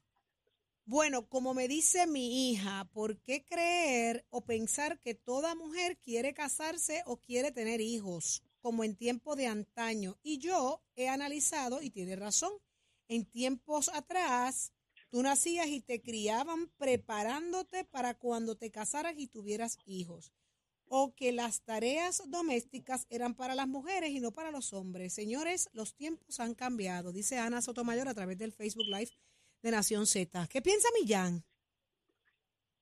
Bueno, 0.86 1.28
como 1.28 1.54
me 1.56 1.68
dice 1.68 2.06
mi 2.06 2.52
hija, 2.52 2.88
¿por 2.94 3.20
qué 3.20 3.44
creer 3.44 4.26
o 4.30 4.46
pensar 4.46 5.00
que 5.00 5.16
toda 5.16 5.56
mujer 5.56 5.98
quiere 5.98 6.34
casarse 6.34 7.02
o 7.08 7.18
quiere 7.18 7.52
tener 7.52 7.82
hijos, 7.82 8.44
como 8.62 8.84
en 8.84 8.96
tiempo 8.96 9.36
de 9.36 9.48
antaño? 9.48 10.16
Y 10.22 10.38
yo 10.38 10.84
he 10.96 11.10
analizado, 11.10 11.82
y 11.82 11.90
tiene 11.90 12.16
razón, 12.16 12.54
en 13.08 13.26
tiempos 13.26 13.90
atrás, 13.94 14.74
tú 15.10 15.22
nacías 15.24 15.68
y 15.68 15.82
te 15.82 16.02
criaban 16.02 16.70
preparándote 16.78 17.86
para 17.86 18.16
cuando 18.16 18.56
te 18.58 18.72
casaras 18.72 19.16
y 19.18 19.28
tuvieras 19.28 19.80
hijos. 19.86 20.34
O 20.88 21.16
que 21.16 21.32
las 21.32 21.64
tareas 21.64 22.24
domésticas 22.30 23.08
eran 23.10 23.36
para 23.36 23.56
las 23.56 23.68
mujeres 23.68 24.12
y 24.12 24.20
no 24.20 24.32
para 24.32 24.52
los 24.52 24.74
hombres. 24.74 25.14
Señores, 25.14 25.70
los 25.74 25.96
tiempos 25.96 26.40
han 26.40 26.54
cambiado, 26.56 27.12
dice 27.12 27.40
Ana 27.40 27.62
Sotomayor 27.62 28.08
a 28.08 28.14
través 28.14 28.38
del 28.38 28.54
Facebook 28.54 28.86
Live 28.88 29.12
de 29.64 29.72
Nación 29.72 30.06
Z. 30.06 30.48
¿Qué 30.48 30.62
piensa 30.62 30.88
Millán? 31.00 31.44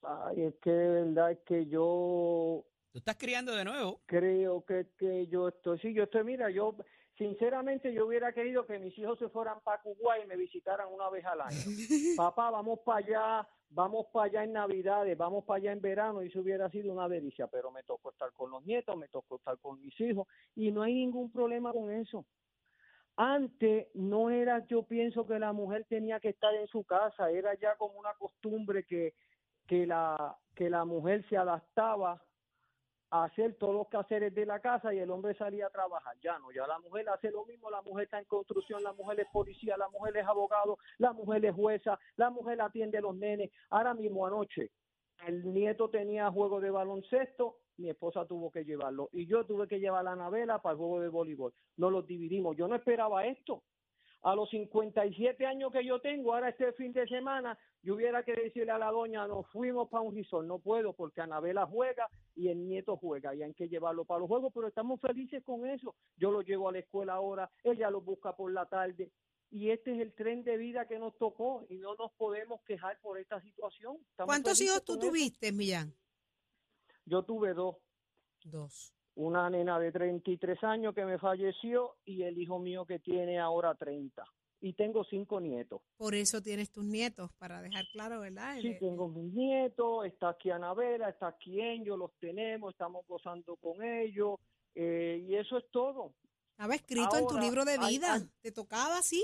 Ay, 0.02 0.42
es 0.44 0.56
que 0.62 0.70
de 0.72 0.90
verdad 1.04 1.32
es 1.32 1.40
que 1.46 1.66
yo 1.68 2.66
Tú 2.92 3.00
estás 3.00 3.18
criando 3.18 3.54
de 3.56 3.66
nuevo. 3.66 4.02
creo 4.06 4.64
que, 4.66 4.88
que 4.98 5.28
yo 5.28 5.48
estoy, 5.50 5.80
sí, 5.80 5.94
yo 5.94 6.04
estoy, 6.04 6.24
mira, 6.24 6.50
yo 6.50 6.76
sinceramente 7.18 7.94
yo 7.94 8.08
hubiera 8.08 8.34
querido 8.34 8.66
que 8.66 8.80
mis 8.80 8.98
hijos 8.98 9.20
se 9.20 9.30
fueran 9.30 9.60
para 9.62 9.82
Cuba 9.82 10.20
y 10.20 10.26
me 10.28 10.36
visitaran 10.36 10.88
una 10.92 11.10
vez 11.10 11.26
al 11.26 11.42
año. 11.42 11.58
Papá, 12.18 12.50
vamos 12.52 12.80
para 12.80 13.00
allá, 13.00 13.48
vamos 13.70 14.08
para 14.12 14.26
allá 14.26 14.44
en 14.44 14.54
Navidades, 14.54 15.18
vamos 15.18 15.44
para 15.46 15.58
allá 15.58 15.72
en 15.72 15.82
verano 15.82 16.24
y 16.24 16.28
eso 16.28 16.40
hubiera 16.40 16.70
sido 16.70 16.92
una 16.92 17.08
delicia, 17.08 17.48
pero 17.48 17.72
me 17.72 17.84
tocó 17.84 18.12
estar 18.12 18.32
con 18.34 18.52
los 18.52 18.66
nietos, 18.66 18.98
me 18.98 19.08
tocó 19.08 19.36
estar 19.36 19.58
con 19.60 19.80
mis 19.80 20.00
hijos 20.00 20.28
y 20.56 20.72
no 20.72 20.82
hay 20.82 20.94
ningún 20.94 21.32
problema 21.32 21.72
con 21.72 21.92
eso. 21.92 22.26
Antes 23.16 23.90
no 23.94 24.32
era, 24.32 24.66
yo 24.66 24.84
pienso 24.84 25.28
que 25.28 25.38
la 25.38 25.54
mujer 25.54 25.86
tenía 25.88 26.20
que 26.20 26.30
estar 26.30 26.54
en 26.56 26.68
su 26.68 26.84
casa, 26.84 27.30
era 27.30 27.54
ya 27.54 27.76
como 27.76 28.00
una 28.00 28.14
costumbre 28.16 28.86
que, 28.86 29.14
que, 29.68 29.86
la, 29.86 30.36
que 30.56 30.68
la 30.68 30.84
mujer 30.84 31.24
se 31.30 31.38
adaptaba 31.38 32.24
a 33.14 33.26
hacer 33.26 33.54
todos 33.60 33.76
los 33.76 33.88
quehaceres 33.90 34.34
de 34.34 34.44
la 34.44 34.60
casa 34.60 34.92
y 34.92 34.98
el 34.98 35.12
hombre 35.12 35.36
salía 35.36 35.68
a 35.68 35.70
trabajar. 35.70 36.18
Ya 36.24 36.40
no, 36.40 36.52
ya 36.52 36.66
la 36.66 36.80
mujer 36.80 37.08
hace 37.10 37.30
lo 37.30 37.46
mismo, 37.46 37.70
la 37.70 37.84
mujer 37.84 38.06
está 38.06 38.18
en 38.18 38.26
construcción, 38.26 38.82
la 38.82 38.92
mujer 38.94 39.20
es 39.20 39.28
policía, 39.32 39.78
la 39.78 39.88
mujer 39.90 40.18
es 40.18 40.26
abogado, 40.26 40.80
la 40.98 41.14
mujer 41.14 41.46
es 41.46 41.54
jueza, 41.54 42.00
la 42.16 42.32
mujer 42.32 42.60
atiende 42.60 42.98
a 42.98 43.02
los 43.02 43.16
nenes. 43.16 43.52
Ahora 43.70 43.94
mismo 43.94 44.26
anoche 44.26 44.72
el 45.28 45.54
nieto 45.54 45.92
tenía 45.92 46.32
juego 46.32 46.60
de 46.60 46.72
baloncesto 46.72 47.58
mi 47.78 47.90
esposa 47.90 48.26
tuvo 48.26 48.52
que 48.52 48.66
llevarlo 48.66 49.10
y 49.12 49.26
yo 49.26 49.46
tuve 49.46 49.68
que 49.68 49.80
llevar 49.80 50.04
la 50.04 50.12
Anabela 50.12 50.62
para 50.62 50.74
el 50.74 50.78
juego 50.78 51.00
de 51.00 51.10
voleibol. 51.10 51.54
Nos 51.78 51.92
los 51.92 52.06
dividimos. 52.06 52.56
Yo 52.56 52.68
no 52.68 52.76
esperaba 52.76 53.26
esto. 53.26 53.64
A 54.24 54.36
los 54.36 54.50
57 54.50 55.46
años 55.46 55.72
que 55.72 55.86
yo 55.86 56.00
tengo, 56.00 56.34
ahora 56.34 56.50
este 56.50 56.72
fin 56.74 56.94
de 56.94 57.06
semana, 57.08 57.58
yo 57.82 57.96
hubiera 57.96 58.24
que 58.24 58.34
decirle 58.34 58.72
a 58.72 58.78
la 58.78 58.90
doña, 58.90 59.28
nos 59.28 59.46
fuimos 59.52 59.90
para 59.90 60.02
un 60.02 60.16
resort. 60.16 60.48
No 60.48 60.60
puedo 60.60 60.94
porque 60.94 61.22
Anabela 61.22 61.66
juega 61.68 62.10
y 62.36 62.48
el 62.48 62.68
nieto 62.68 62.96
juega 62.98 63.36
y 63.36 63.44
hay 63.44 63.54
que 63.54 63.68
llevarlo 63.68 64.06
para 64.06 64.22
los 64.22 64.30
juegos, 64.30 64.52
pero 64.54 64.68
estamos 64.68 65.02
felices 65.02 65.44
con 65.44 65.70
eso. 65.70 65.94
Yo 66.16 66.32
lo 66.32 66.42
llevo 66.42 66.70
a 66.70 66.72
la 66.72 66.80
escuela 66.80 67.14
ahora, 67.14 67.52
ella 67.64 67.90
lo 67.90 68.02
busca 68.02 68.36
por 68.36 68.52
la 68.52 68.66
tarde 68.66 69.12
y 69.52 69.70
este 69.70 69.94
es 69.94 70.00
el 70.00 70.14
tren 70.14 70.44
de 70.44 70.58
vida 70.58 70.88
que 70.88 70.98
nos 70.98 71.16
tocó 71.18 71.64
y 71.70 71.78
no 71.78 71.94
nos 71.96 72.12
podemos 72.14 72.62
quejar 72.64 73.00
por 73.02 73.20
esta 73.20 73.40
situación. 73.42 73.98
Estamos 74.10 74.28
¿Cuántos 74.28 74.60
hijos 74.62 74.84
tú 74.84 74.98
tuviste, 74.98 75.52
Millán? 75.52 75.94
Yo 77.06 77.24
tuve 77.24 77.54
dos, 77.54 77.76
Dos. 78.46 78.94
Una 79.16 79.50
nena 79.50 79.80
de 79.80 79.92
33 79.92 80.64
años 80.64 80.94
que 80.96 81.06
me 81.06 81.18
falleció 81.20 81.96
y 82.06 82.24
el 82.24 82.38
hijo 82.38 82.60
mío 82.60 82.86
que 82.86 83.00
tiene 83.00 83.40
ahora 83.40 83.76
30. 83.76 84.24
Y 84.62 84.74
tengo 84.74 85.04
cinco 85.04 85.42
nietos. 85.42 85.82
Por 85.98 86.16
eso 86.16 86.42
tienes 86.42 86.72
tus 86.72 86.86
nietos, 86.86 87.30
para 87.38 87.62
dejar 87.62 87.86
claro, 87.92 88.22
¿verdad? 88.22 88.58
Sí, 88.62 88.78
tengo 88.80 89.10
mis 89.10 89.34
nietos, 89.34 90.06
está 90.06 90.30
aquí 90.30 90.52
Anabela, 90.52 91.10
está 91.10 91.28
aquí 91.28 91.60
Enyo, 91.60 91.98
los 91.98 92.12
tenemos, 92.20 92.72
estamos 92.74 93.06
gozando 93.06 93.58
con 93.58 93.84
ellos 93.84 94.40
eh, 94.74 95.22
y 95.28 95.36
eso 95.36 95.58
es 95.58 95.66
todo. 95.70 96.14
Estaba 96.52 96.76
escrito 96.76 97.18
en 97.18 97.28
tu 97.28 97.34
Ahora, 97.34 97.44
libro 97.44 97.66
de 97.66 97.78
hay- 97.80 97.98
vida. 97.98 98.14
hay- 98.14 98.22
¿Te 98.42 98.52
tocaba 98.54 98.98
así? 99.00 99.24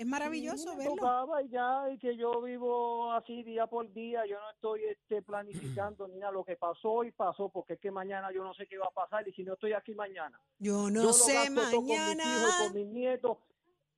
Es 0.00 0.06
maravilloso 0.06 0.70
Sí, 0.72 0.76
verlo. 0.78 0.94
tocaba 0.96 1.42
y 1.42 1.50
ya, 1.50 1.84
y 1.92 1.98
que 1.98 2.16
yo 2.16 2.40
vivo 2.40 3.12
así 3.12 3.42
día 3.42 3.66
por 3.66 3.92
día, 3.92 4.24
yo 4.26 4.36
no 4.40 4.50
estoy 4.54 4.84
este, 4.84 5.20
planificando 5.20 6.08
ni 6.08 6.16
nada, 6.16 6.32
lo 6.32 6.42
que 6.42 6.56
pasó 6.56 7.04
y 7.04 7.12
pasó, 7.12 7.50
porque 7.50 7.74
es 7.74 7.80
que 7.80 7.90
mañana 7.90 8.32
yo 8.32 8.42
no 8.42 8.54
sé 8.54 8.66
qué 8.66 8.78
va 8.78 8.86
a 8.86 8.90
pasar 8.90 9.28
y 9.28 9.32
si 9.34 9.44
no 9.44 9.52
estoy 9.52 9.74
aquí 9.74 9.94
mañana. 9.94 10.40
Yo 10.58 10.88
yo 10.88 10.90
no 10.90 11.12
sé 11.12 11.34
todo 11.34 11.44
con 11.44 11.84
mis 11.84 11.98
mañana. 11.98 12.24
hijos, 12.24 12.54
con 12.62 12.74
mis 12.74 12.86
nietos 12.86 13.36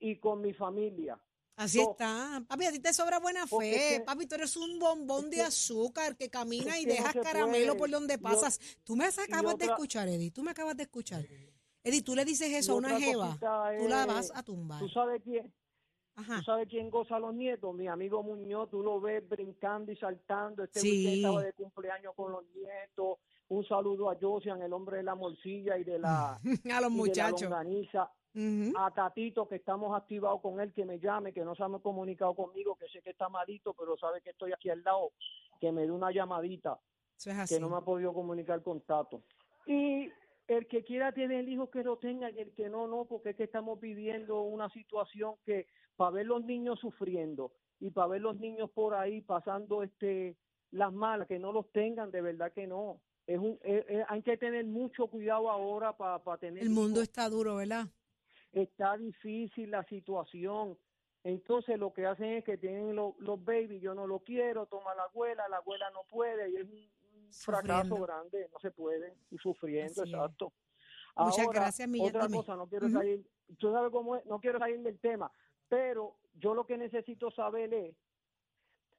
y 0.00 0.18
con 0.18 0.40
mi 0.40 0.52
familia. 0.52 1.16
Así 1.54 1.80
está. 1.80 2.42
Papi, 2.48 2.64
a 2.66 2.72
ti 2.72 2.80
te 2.80 2.92
sobra 2.92 3.20
buena 3.20 3.46
fe. 3.46 3.70
es 3.92 3.98
que- 3.98 4.04
Papi, 4.04 4.26
tú 4.26 4.34
eres 4.34 4.56
un 4.56 4.80
bombón 4.80 5.26
es 5.26 5.30
de 5.30 5.42
azúcar 5.42 6.16
que 6.16 6.28
camina 6.28 6.76
es 6.78 6.82
y 6.82 6.86
que 6.86 6.92
dejas 6.94 7.14
caramelo 7.14 7.74
puede. 7.74 7.78
por 7.78 7.90
donde 7.90 8.18
pasas. 8.18 8.58
Tú 8.82 8.96
me 8.96 9.04
acabas 9.04 9.56
de 9.56 9.66
escuchar, 9.66 10.08
Eddie. 10.08 10.32
Tú 10.32 10.42
me 10.42 10.50
acabas 10.50 10.76
de 10.76 10.82
escuchar. 10.82 11.24
Eddie, 11.84 12.02
tú 12.02 12.16
le 12.16 12.24
dices 12.24 12.50
eso 12.52 12.72
a 12.72 12.76
una 12.76 12.98
jeva. 12.98 13.26
cosita 13.28 13.70
Tú 13.78 13.88
la 13.88 14.00
es- 14.02 14.06
vas 14.08 14.32
a 14.34 14.42
tumbar. 14.42 14.80
¿Tú 14.80 14.88
sabes 14.88 15.22
quién? 15.22 15.52
Ajá. 16.14 16.36
¿Tú 16.38 16.42
sabes 16.42 16.68
quién 16.68 16.90
goza 16.90 17.16
a 17.16 17.20
los 17.20 17.34
nietos? 17.34 17.74
Mi 17.74 17.88
amigo 17.88 18.22
Muñoz, 18.22 18.68
tú 18.70 18.82
lo 18.82 19.00
ves 19.00 19.26
brincando 19.28 19.90
y 19.92 19.96
saltando. 19.96 20.64
Este 20.64 20.80
Sí. 20.80 21.16
estaba 21.16 21.42
de 21.42 21.52
cumpleaños 21.54 22.14
con 22.14 22.32
los 22.32 22.44
nietos. 22.54 23.18
Un 23.48 23.64
saludo 23.66 24.10
a 24.10 24.16
Josian, 24.20 24.60
el 24.62 24.72
hombre 24.72 24.98
de 24.98 25.02
la 25.02 25.14
morcilla 25.14 25.76
y 25.78 25.84
de 25.84 25.98
la, 25.98 26.38
A 26.76 26.80
los 26.80 26.90
muchachos. 26.90 27.50
A 27.52 28.90
Tatito, 28.94 29.46
que 29.46 29.56
estamos 29.56 29.94
activados 29.94 30.40
con 30.40 30.58
él, 30.60 30.72
que 30.72 30.84
me 30.86 30.98
llame, 30.98 31.32
que 31.34 31.44
no 31.44 31.54
se 31.54 31.62
ha 31.62 31.68
comunicado 31.82 32.34
conmigo, 32.34 32.76
que 32.76 32.88
sé 32.88 33.02
que 33.02 33.10
está 33.10 33.28
malito, 33.28 33.74
pero 33.74 33.96
sabe 33.98 34.22
que 34.22 34.30
estoy 34.30 34.52
aquí 34.52 34.70
al 34.70 34.82
lado, 34.82 35.12
que 35.60 35.70
me 35.70 35.82
dé 35.82 35.90
una 35.90 36.10
llamadita, 36.10 36.78
Eso 37.16 37.30
es 37.30 37.38
así. 37.38 37.54
que 37.54 37.60
no 37.60 37.68
me 37.68 37.76
ha 37.76 37.80
podido 37.82 38.14
comunicar 38.14 38.62
con 38.62 38.80
Tato. 38.80 39.22
Y 39.66 40.10
el 40.58 40.66
que 40.66 40.84
quiera 40.84 41.12
tener 41.12 41.40
el 41.40 41.48
hijo, 41.48 41.70
que 41.70 41.82
lo 41.82 41.98
tenga, 41.98 42.30
y 42.30 42.38
el 42.38 42.52
que 42.52 42.68
no, 42.68 42.86
no, 42.86 43.04
porque 43.04 43.30
es 43.30 43.36
que 43.36 43.44
estamos 43.44 43.80
viviendo 43.80 44.42
una 44.42 44.68
situación 44.70 45.34
que 45.44 45.66
para 45.96 46.10
ver 46.10 46.26
los 46.26 46.44
niños 46.44 46.78
sufriendo 46.80 47.52
y 47.80 47.90
para 47.90 48.08
ver 48.08 48.20
los 48.22 48.36
niños 48.38 48.70
por 48.70 48.94
ahí 48.94 49.20
pasando 49.20 49.82
este 49.82 50.36
las 50.70 50.92
malas, 50.92 51.28
que 51.28 51.38
no 51.38 51.52
los 51.52 51.70
tengan, 51.72 52.10
de 52.10 52.22
verdad 52.22 52.52
que 52.52 52.66
no. 52.66 53.00
Es 53.26 53.38
un, 53.38 53.58
es- 53.62 53.84
es- 53.88 54.04
hay 54.08 54.22
que 54.22 54.36
tener 54.38 54.64
mucho 54.64 55.06
cuidado 55.06 55.50
ahora 55.50 55.96
para 55.96 56.18
tener 56.38 56.62
El 56.62 56.70
mundo 56.70 57.00
hijos. 57.00 57.08
está 57.08 57.28
duro, 57.28 57.56
¿verdad? 57.56 57.86
está 58.52 58.96
difícil 58.96 59.70
la 59.70 59.84
situación. 59.84 60.76
Entonces 61.24 61.78
lo 61.78 61.92
que 61.92 62.04
hacen 62.06 62.30
es 62.32 62.44
que 62.44 62.58
tienen 62.58 62.94
lo- 62.96 63.14
los 63.18 63.42
babies, 63.44 63.80
yo 63.80 63.94
no 63.94 64.06
lo 64.06 64.18
quiero, 64.20 64.66
toma 64.66 64.94
la 64.94 65.04
abuela, 65.04 65.46
la 65.48 65.58
abuela 65.58 65.88
no 65.90 66.00
puede 66.10 66.50
y 66.50 66.56
es 66.56 66.64
un, 66.64 66.90
fracaso 67.32 67.96
grande, 67.96 68.48
no 68.52 68.58
se 68.60 68.70
puede, 68.70 69.14
y 69.30 69.38
sufriendo, 69.38 70.02
Así 70.02 70.10
es. 70.10 70.14
exacto. 70.16 70.52
Muchas 71.16 71.46
Ahora, 71.46 71.60
gracias, 71.60 71.88
Millán, 71.88 72.08
Otra 72.08 72.26
dime. 72.26 72.36
cosa, 72.38 72.56
no 72.56 72.66
quiero 72.68 72.88
salir, 72.88 73.26
tú 73.58 73.72
sabes 73.72 73.90
cómo 73.92 74.16
es, 74.16 74.24
no 74.26 74.40
quiero 74.40 74.58
salir 74.58 74.80
del 74.80 74.98
tema, 74.98 75.30
pero 75.68 76.16
yo 76.34 76.54
lo 76.54 76.66
que 76.66 76.76
necesito 76.78 77.30
saber 77.30 77.72
es, 77.74 77.94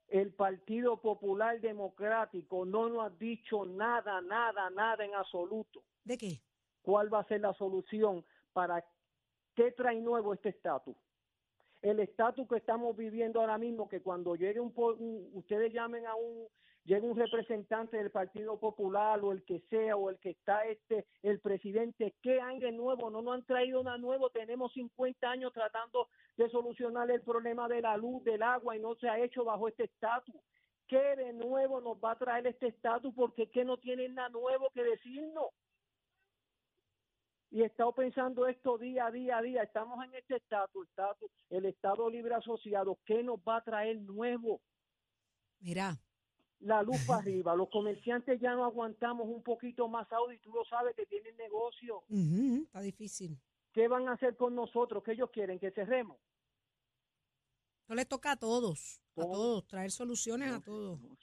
el 0.10 0.32
Partido 0.32 0.98
Popular 1.02 1.60
Democrático 1.60 2.66
no 2.66 2.88
nos 2.90 3.06
ha 3.06 3.10
dicho 3.10 3.66
nada, 3.66 4.22
nada, 4.22 4.70
nada 4.70 5.04
en 5.04 5.16
absoluto 5.16 5.84
¿De 6.04 6.18
qué? 6.18 6.40
cuál 6.84 7.12
va 7.12 7.20
a 7.22 7.28
ser 7.28 7.42
la 7.42 7.54
solución 7.54 8.24
para 8.52 8.86
qué 9.56 9.72
trae 9.72 10.00
nuevo 10.02 10.34
este 10.34 10.50
estatus. 10.50 10.96
El 11.82 12.00
estatus 12.00 12.48
que 12.48 12.58
estamos 12.58 12.96
viviendo 12.96 13.40
ahora 13.42 13.58
mismo, 13.58 13.90
que 13.90 14.02
cuando 14.02 14.36
llegue 14.36 14.60
un, 14.60 14.72
un- 14.76 15.32
ustedes 15.34 15.74
llamen 15.74 16.06
a 16.06 16.14
un, 16.16 16.48
llegue 16.86 17.08
un 17.08 17.18
representante 17.18 17.98
del 17.98 18.12
Partido 18.12 18.60
Popular 18.60 19.20
o 19.22 19.32
el 19.32 19.44
que 19.44 19.62
sea, 19.70 19.96
o 19.96 20.10
el 20.10 20.20
que 20.20 20.32
está 20.32 20.66
este, 20.66 21.06
el 21.22 21.40
presidente, 21.40 22.16
¿qué 22.22 22.42
hay 22.42 22.60
nuevo? 22.72 23.10
No 23.10 23.22
nos 23.22 23.36
han 23.36 23.46
traído 23.46 23.84
nada 23.84 23.98
nuevo, 23.98 24.30
tenemos 24.30 24.74
50 24.74 25.30
años 25.30 25.54
tratando 25.54 26.10
de 26.38 26.50
solucionar 26.50 27.10
el 27.12 27.22
problema 27.22 27.68
de 27.68 27.82
la 27.82 27.98
luz, 27.98 28.24
del 28.24 28.44
agua, 28.44 28.76
y 28.76 28.80
no 28.80 28.96
se 28.96 29.10
ha 29.10 29.20
hecho 29.20 29.44
bajo 29.44 29.68
este 29.68 29.86
estatus. 29.86 30.36
¿Qué 30.88 31.16
de 31.16 31.34
nuevo 31.34 31.82
nos 31.82 31.98
va 31.98 32.12
a 32.12 32.18
traer 32.18 32.48
este 32.48 32.68
estatus? 32.68 33.14
Porque 33.16 33.50
¿qué 33.50 33.64
no 33.64 33.78
tienen 33.78 34.16
nada 34.16 34.30
nuevo 34.30 34.70
que 34.74 34.84
decirnos? 34.84 35.48
y 37.54 37.62
he 37.62 37.66
estado 37.66 37.94
pensando 37.94 38.48
esto 38.48 38.80
día 38.80 39.06
a 39.06 39.12
día 39.12 39.38
a 39.38 39.42
día. 39.44 39.62
Estamos 39.62 40.04
en 40.04 40.16
este 40.16 40.38
estatus, 40.38 40.88
el 41.52 41.66
Estado 41.66 42.10
Libre 42.10 42.34
Asociado. 42.34 42.98
¿Qué 43.06 43.22
nos 43.22 43.38
va 43.42 43.58
a 43.58 43.64
traer 43.64 44.02
nuevo? 44.02 44.60
Mira, 45.60 46.00
La 46.64 46.82
luz 46.82 46.98
para 47.06 47.20
arriba. 47.20 47.56
Los 47.56 47.70
comerciantes 47.70 48.40
ya 48.40 48.56
no 48.56 48.64
aguantamos 48.64 49.28
un 49.28 49.44
poquito 49.44 49.88
más 49.88 50.10
audio 50.12 50.34
y 50.36 50.40
tú 50.40 50.52
lo 50.54 50.64
sabes 50.66 50.96
que 50.96 51.06
tienen 51.06 51.36
negocio. 51.38 52.04
está 52.10 52.82
difícil. 52.82 53.38
¿Qué 53.74 53.88
van 53.88 54.08
a 54.08 54.14
hacer 54.14 54.36
con 54.38 54.56
nosotros? 54.56 55.04
¿Qué 55.04 55.14
ellos 55.14 55.30
quieren? 55.32 55.60
¿Que 55.60 55.72
cerremos? 55.72 56.18
No 57.88 57.96
le 57.96 58.06
toca 58.06 58.32
a 58.32 58.36
todos, 58.38 59.02
a 59.18 59.22
todos, 59.22 59.68
traer 59.68 59.92
soluciones 59.92 60.50
a 60.50 60.54
No 60.54 60.62
todos. 60.62 61.02
no. 61.02 61.18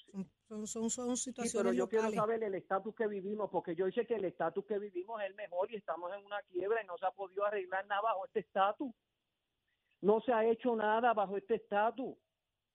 Son, 0.46 0.66
son, 0.66 0.66
son, 0.66 0.90
son 0.90 1.16
Sí, 1.16 1.31
situaciones 1.31 1.62
pero 1.62 1.72
yo 1.72 1.88
quiero 1.88 2.11
saber 2.11 2.42
el 2.42 2.55
estatus 2.57 2.94
que 2.94 3.07
vivimos, 3.07 3.48
porque 3.50 3.74
yo 3.76 3.88
sé 3.92 4.05
que 4.05 4.16
el 4.16 4.24
estatus 4.24 4.64
que 4.66 4.79
vivimos 4.79 5.20
es 5.22 5.29
el 5.29 5.35
mejor 5.37 5.70
y 5.72 5.76
estamos 5.76 6.12
en 6.12 6.24
una 6.26 6.42
quiebra 6.42 6.83
y 6.83 6.87
no 6.87 6.98
se 6.98 7.07
ha 7.07 7.12
podido 7.12 7.46
arreglar 7.46 7.87
nada 7.87 8.03
bajo 8.03 8.26
este 8.26 8.40
estatus. 8.40 8.92
No 10.03 10.20
se 10.20 10.33
ha 10.33 10.44
hecho 10.44 10.74
nada 10.76 11.14
bajo 11.14 11.37
este 11.37 11.55
estatus. 11.55 12.16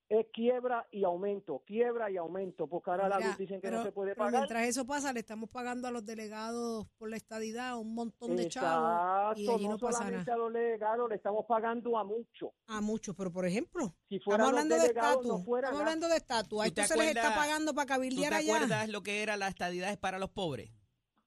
Es 0.08 0.28
quiebra 0.32 0.88
y 0.92 1.04
aumento, 1.04 1.64
quiebra 1.66 2.12
y 2.12 2.18
aumento, 2.18 2.68
porque 2.68 2.92
ahora 2.92 3.10
la 3.10 3.20
luz 3.20 3.38
dicen 3.40 3.60
que 3.60 3.68
pero- 3.70 3.80
no 3.80 3.84
se 3.86 3.92
puede 3.92 4.12
pero 4.14 4.26
pagar. 4.26 4.42
mientras 4.42 4.68
eso 4.68 4.86
pasa, 4.86 5.12
le 5.12 5.22
estamos 5.22 5.50
pagando 5.50 5.88
a 5.88 5.92
los 5.92 6.06
delegados 6.06 6.86
por 7.00 7.10
la 7.10 7.16
estadidad 7.18 7.76
un 7.80 7.96
montón 7.96 8.36
de 8.36 8.48
chavos 8.48 9.36
y 9.38 9.42
Exacto, 9.42 9.56
allí 9.56 9.64
no, 9.66 9.72
no, 9.74 9.80
pasa 9.80 9.98
solamente 9.98 10.30
nada. 10.30 10.34
a 10.34 10.38
los 10.38 10.54
delegados, 10.54 11.10
le 11.10 11.16
estamos 11.16 11.46
pagando 11.48 11.98
a 11.98 12.04
muchos. 12.04 12.52
A 12.68 12.82
muchos, 12.82 13.16
pero 13.16 13.32
por 13.32 13.48
ejemplo, 13.48 13.96
Si 14.08 14.18
estamos 14.18 14.26
fueran 14.26 14.42
los 14.42 14.50
hablando 14.50 14.76
de 14.76 14.86
estatus, 14.88 15.26
no 15.26 15.40
fuera 15.44 15.68
estamos 15.70 15.80
nada. 15.82 15.92
hablando 15.92 16.08
de 16.10 16.18
estatus. 16.18 16.62
A 16.62 16.66
¿Tú 16.66 16.72
te 16.76 16.82
esto 16.82 16.94
se 16.94 17.00
les 17.00 17.16
está 17.16 17.36
pagando 17.36 17.74
para 17.74 17.86
¿Tú 17.86 17.88
te 17.88 17.94
cabildear 17.96 18.34
allá. 18.36 18.56
acuerdas 18.58 18.90
lo 18.90 19.02
que 19.02 19.24
era 19.24 19.38
la 19.38 19.48
estadidad 19.48 19.98
para 20.00 20.20
los 20.20 20.30
pobres? 20.30 20.70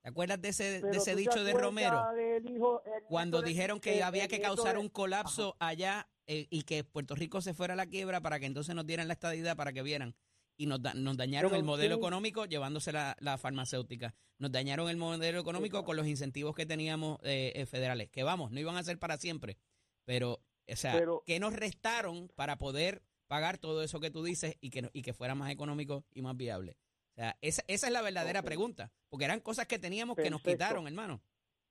¿Te 0.02 0.10
acuerdas 0.10 0.40
de 0.40 0.50
ese, 0.50 0.80
de 0.82 0.96
ese 0.96 0.98
¿tú 0.98 1.04
te 1.04 1.16
dicho 1.16 1.42
de 1.44 1.52
Romero? 1.52 2.00
del 2.14 2.48
hijo- 2.48 2.80
el 2.84 3.02
Cuando 3.08 3.42
dijeron 3.42 3.80
que 3.80 3.96
el- 3.96 4.02
había 4.04 4.22
el 4.22 4.28
que 4.28 4.40
causar 4.40 4.74
de- 4.76 4.80
un 4.82 4.88
colapso 4.88 5.56
allá 5.58 6.08
eh, 6.28 6.46
y 6.50 6.62
que 6.62 6.84
Puerto 6.84 7.16
Rico 7.16 7.40
se 7.40 7.54
fuera 7.54 7.72
a 7.74 7.76
la 7.76 7.86
quiebra 7.86 8.20
para 8.20 8.38
que 8.38 8.46
entonces 8.46 8.74
nos 8.76 8.86
dieran 8.86 9.08
la 9.08 9.14
estadidad 9.14 9.56
para 9.56 9.72
que 9.72 9.82
vieran. 9.82 10.14
Y 10.60 10.66
nos, 10.66 10.80
da- 10.82 10.94
nos 10.94 11.16
dañaron 11.16 11.50
Pero 11.50 11.58
el 11.60 11.64
modelo 11.66 11.94
¿quién- 11.96 12.00
económico 12.04 12.44
llevándose 12.44 12.92
la, 12.92 13.16
la 13.20 13.38
farmacéutica. 13.38 14.14
Nos 14.38 14.50
dañaron 14.52 14.88
el 14.90 14.96
modelo 14.96 15.40
económico 15.40 15.84
con 15.84 15.96
los 15.96 16.06
incentivos 16.06 16.54
que 16.54 16.66
teníamos 16.66 17.18
eh, 17.22 17.52
eh, 17.54 17.66
federales. 17.66 18.10
Que 18.10 18.22
vamos, 18.24 18.50
no 18.52 18.60
iban 18.60 18.76
a 18.76 18.82
ser 18.84 18.98
para 18.98 19.16
siempre. 19.18 19.56
Pero, 20.04 20.40
o 20.68 20.76
sea, 20.76 20.92
Pero- 20.94 21.22
que 21.26 21.38
nos 21.40 21.52
restaron 21.54 22.28
para 22.34 22.58
poder 22.58 23.02
pagar 23.28 23.58
todo 23.58 23.82
eso 23.82 24.00
que 24.00 24.10
tú 24.10 24.24
dices 24.24 24.56
y 24.60 24.70
que, 24.70 24.88
y 24.92 25.02
que 25.02 25.12
fuera 25.12 25.34
más 25.34 25.50
económico 25.52 26.04
y 26.12 26.22
más 26.22 26.36
viable. 26.36 26.76
O 27.12 27.20
sea, 27.20 27.36
esa, 27.40 27.62
esa 27.68 27.86
es 27.86 27.92
la 27.92 28.02
verdadera 28.02 28.42
pregunta. 28.42 28.90
Porque 29.08 29.24
eran 29.26 29.40
cosas 29.40 29.66
que 29.66 29.78
teníamos 29.78 30.16
que 30.16 30.30
nos 30.30 30.42
quitaron, 30.42 30.86
hermano. 30.86 31.20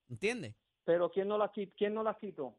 ¿Entiendes? 0.09 0.55
Pero 0.85 1.11
¿quién 1.11 1.27
no 1.27 1.37
las, 1.37 1.51
qui- 1.51 1.73
quién 1.77 1.93
no 1.93 2.03
las 2.03 2.17
quitó? 2.17 2.55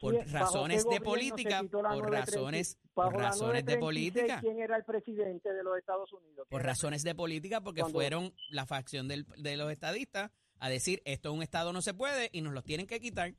Por 0.00 0.14
¿Quién- 0.14 0.24
bajo 0.32 0.44
razones 0.44 0.84
de 0.88 1.00
política, 1.00 1.62
por 1.70 1.82
930? 1.82 2.10
razones- 2.20 2.78
Bajo 2.94 3.10
por 3.12 3.20
razones 3.20 3.64
de 3.64 3.76
936, 3.76 3.80
política. 3.80 4.40
¿Quién 4.40 4.60
era 4.60 4.76
el 4.76 4.84
presidente 4.84 5.52
de 5.52 5.62
los 5.62 5.78
Estados 5.78 6.12
Unidos? 6.12 6.46
Por 6.50 6.62
razones 6.62 7.02
de 7.04 7.14
política, 7.14 7.60
porque 7.60 7.84
fueron 7.84 8.34
la 8.50 8.66
facción 8.66 9.08
del- 9.08 9.26
de 9.38 9.56
los 9.56 9.70
estadistas 9.70 10.30
a 10.58 10.68
decir 10.68 11.00
esto 11.04 11.30
es 11.30 11.34
un 11.36 11.42
estado 11.42 11.72
no 11.72 11.80
se 11.82 11.94
puede 11.94 12.28
y 12.32 12.40
nos 12.42 12.52
los 12.52 12.64
tienen 12.64 12.86
que 12.86 13.00
quitar. 13.00 13.34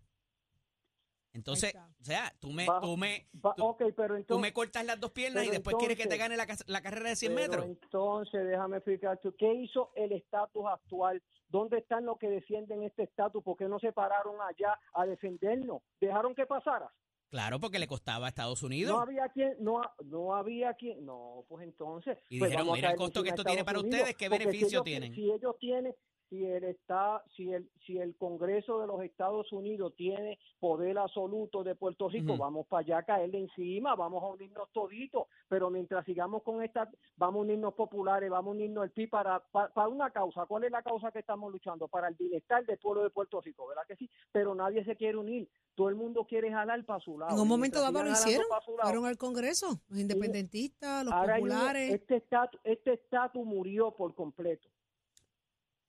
Entonces, 1.34 1.76
o 2.00 2.04
sea, 2.06 2.34
tú 2.40 2.52
me, 2.54 2.66
Va- 2.66 2.80
tú 2.80 2.96
me, 2.96 3.28
tú, 3.58 3.66
ok, 3.66 3.78
pero 3.94 4.16
entonces... 4.16 4.28
tú 4.28 4.40
me 4.40 4.54
cortas 4.54 4.86
las 4.86 4.98
dos 5.02 5.12
piernas 5.12 5.46
y 5.46 5.50
después 5.50 5.76
quieres 5.78 5.98
que 5.98 6.08
te 6.08 6.16
gane 6.16 6.38
la, 6.38 6.48
la 6.68 6.82
carrera 6.82 7.10
de 7.10 7.18
100 7.18 7.36
Pero 7.36 7.48
metros. 7.48 7.66
entonces, 7.66 8.46
déjame 8.48 8.78
explicarte, 8.78 9.30
¿qué 9.38 9.54
hizo 9.54 9.92
el 9.96 10.14
estatus 10.14 10.64
actual? 10.72 11.22
¿Dónde 11.56 11.78
están 11.78 12.06
los 12.06 12.18
que 12.18 12.30
defienden 12.30 12.84
este 12.84 13.04
estatus? 13.04 13.42
¿Por 13.42 13.56
qué 13.56 13.70
no 13.70 13.80
se 13.80 13.94
pararon 13.94 14.36
allá 14.42 14.78
a 14.94 15.06
defendernos? 15.06 15.82
¿Dejaron 16.02 16.36
que 16.36 16.46
pasara? 16.46 16.92
Claro, 17.30 17.60
porque 17.62 17.80
le 17.80 17.88
costaba 17.88 18.26
a 18.26 18.30
Estados 18.30 18.62
Unidos. 18.62 18.94
No 18.94 19.02
había 19.02 19.30
quien, 19.30 19.56
no, 19.64 19.82
no 20.04 20.36
había 20.36 20.74
quien, 20.74 21.06
no, 21.06 21.46
pues 21.48 21.64
entonces. 21.64 22.18
Y 22.30 22.40
pues 22.40 22.52
dijeron, 22.52 22.74
mira 22.74 22.92
el 22.92 22.98
costo 22.98 23.24
que 23.24 23.30
esto 23.30 23.42
a 23.42 23.46
tiene 23.46 23.62
Estados 23.62 23.66
para 23.66 23.80
Unidos, 23.80 24.00
ustedes, 24.00 24.18
¿qué 24.18 24.30
porque 24.30 24.44
si 24.44 24.48
beneficio 24.50 24.78
ellos- 24.80 24.84
tienen? 24.84 25.14
Si 25.16 25.32
ellos 25.32 25.56
tienen, 25.60 25.96
si 26.30 26.46
el 26.46 26.64
está, 26.64 27.24
si 27.36 27.54
el, 27.54 27.70
si 27.86 27.98
el 27.98 28.16
Congreso 28.16 28.80
de 28.80 28.88
los 28.88 29.02
Estados 29.04 29.52
Unidos 29.52 29.94
tiene 29.96 30.40
poder 30.60 30.98
absoluto 30.98 31.64
de 31.64 31.76
Puerto 31.76 32.10
Rico, 32.10 32.38
vamos 32.38 32.68
para 32.68 32.82
allá 32.82 32.98
a 33.00 33.04
caerle 33.04 33.40
encima, 33.40 33.96
vamos 33.96 34.24
a 34.24 34.28
unirnos 34.28 34.70
toditos, 34.72 35.28
pero 35.48 35.70
mientras 35.70 36.06
sigamos 36.06 36.44
con 36.44 36.64
esta, 36.64 36.90
vamos 37.18 37.40
a 37.40 37.42
unirnos 37.44 37.74
populares, 37.74 38.30
vamos 38.30 38.54
a 38.54 38.56
unirnos 38.56 38.86
el 38.86 38.92
PIB 38.92 39.10
para, 39.10 39.40
para, 39.40 39.74
para 39.74 39.88
una 39.88 40.10
causa. 40.12 40.46
¿Cuál 40.46 40.64
es 40.64 40.72
la 40.72 40.82
causa 40.82 41.12
que 41.12 41.20
estamos 41.20 41.52
luchando? 41.52 41.88
Para 41.88 42.08
el 42.08 42.16
bienestar 42.16 42.66
del 42.66 42.78
pueblo 42.78 43.04
de 43.04 43.10
Puerto 43.10 43.42
Rico, 43.42 43.68
¿verdad 43.68 43.84
que 43.88 43.96
sí? 43.96 44.10
Pero 44.32 44.56
nadie 44.56 44.84
se 44.84 44.96
quiere 44.96 45.18
unir, 45.18 45.48
todo 45.76 45.90
el 45.90 45.96
mundo 45.96 46.26
quiere 46.26 46.52
jalar 46.52 46.84
para 46.86 47.00
su 47.00 47.20
lado. 47.20 47.34
En 47.34 47.40
un 47.40 47.48
momento 47.48 47.82
dado 47.82 48.04
lo 48.04 48.12
hicieron. 48.12 48.46
lado, 48.50 48.62
Fueron 48.84 49.06
al 49.06 49.18
Congreso, 49.18 49.80
los 49.90 50.00
independentistas, 50.00 51.06
los 51.06 51.14
populares. 51.14 51.94
este 51.94 52.16
estatus 52.18 52.60
este 52.64 52.94
estatus 52.94 53.46
murió 53.46 53.92
por 53.92 54.14
completo. 54.16 54.68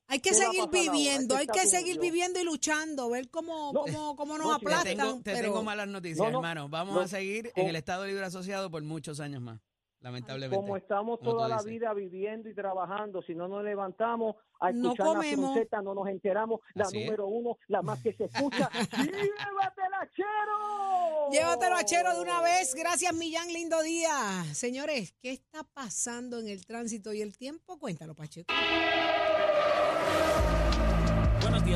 Hay 0.08 0.20
que 0.20 0.30
¿qué 0.30 0.36
va 0.36 0.42
a 0.42 0.50
seguir 0.52 0.68
viviendo, 0.70 1.36
Este 1.36 1.50
hay 1.52 1.58
que 1.64 1.66
seguir 1.68 1.98
viviendo 1.98 2.38
y 2.40 2.44
luchando, 2.44 3.10
ver 3.10 3.28
cómo, 3.28 3.72
No, 3.72 3.80
cómo, 3.82 4.16
cómo 4.16 4.38
nos 4.38 4.46
no, 4.46 4.54
si 4.54 4.60
Te 4.60 4.66
aplastan. 4.66 4.96
tengo, 4.96 5.16
te 5.16 5.32
pero- 5.32 5.42
tengo 5.48 5.62
malas 5.64 5.88
noticias, 5.88 6.18
No, 6.18 6.30
no, 6.30 6.38
hermano. 6.38 6.68
Vamos 6.68 6.94
no, 6.94 7.00
a 7.00 7.08
seguir 7.08 7.50
en 7.56 7.66
el 7.68 7.76
Estado 7.76 8.06
Libre 8.06 8.24
Asociado 8.24 8.70
por 8.70 8.82
muchos 8.84 9.18
años 9.18 9.42
más, 9.42 9.60
lamentablemente. 10.00 10.56
Como 10.64 10.76
estamos 10.76 11.18
toda 11.20 11.48
la 11.48 11.56
dices. 11.56 11.70
vida 11.72 11.92
viviendo 11.92 12.48
y 12.48 12.54
trabajando, 12.54 13.20
si 13.22 13.34
no 13.34 13.48
nos 13.48 13.64
levantamos 13.64 14.36
a 14.60 14.70
No 14.70 14.92
escuchar 14.92 15.16
la. 15.16 15.54
Z, 15.54 15.82
no 15.82 15.94
nos 15.94 16.08
enteramos, 16.08 16.60
la 16.74 16.84
Así 16.84 16.98
es. 16.98 17.04
número 17.06 17.26
uno, 17.26 17.58
la 17.66 17.82
más 17.82 18.00
que 18.00 18.12
se 18.14 18.24
escucha. 18.26 18.70
¡Llévatela, 18.92 20.08
chero! 20.14 21.30
Llévatelo 21.32 21.74
a 21.76 21.84
Chero 21.84 22.14
de 22.14 22.20
una 22.20 22.40
vez. 22.42 22.74
Gracias, 22.76 23.12
Millán. 23.12 23.52
Lindo 23.52 23.82
día. 23.82 24.44
Señores, 24.54 25.12
¿qué 25.20 25.32
está 25.32 25.64
pasando 25.64 26.38
en 26.38 26.46
el 26.46 26.64
tránsito 26.64 27.12
y 27.12 27.20
el 27.22 27.36
tiempo? 27.36 27.76
Cuéntalo, 27.80 28.14
Pacheco. 28.14 28.54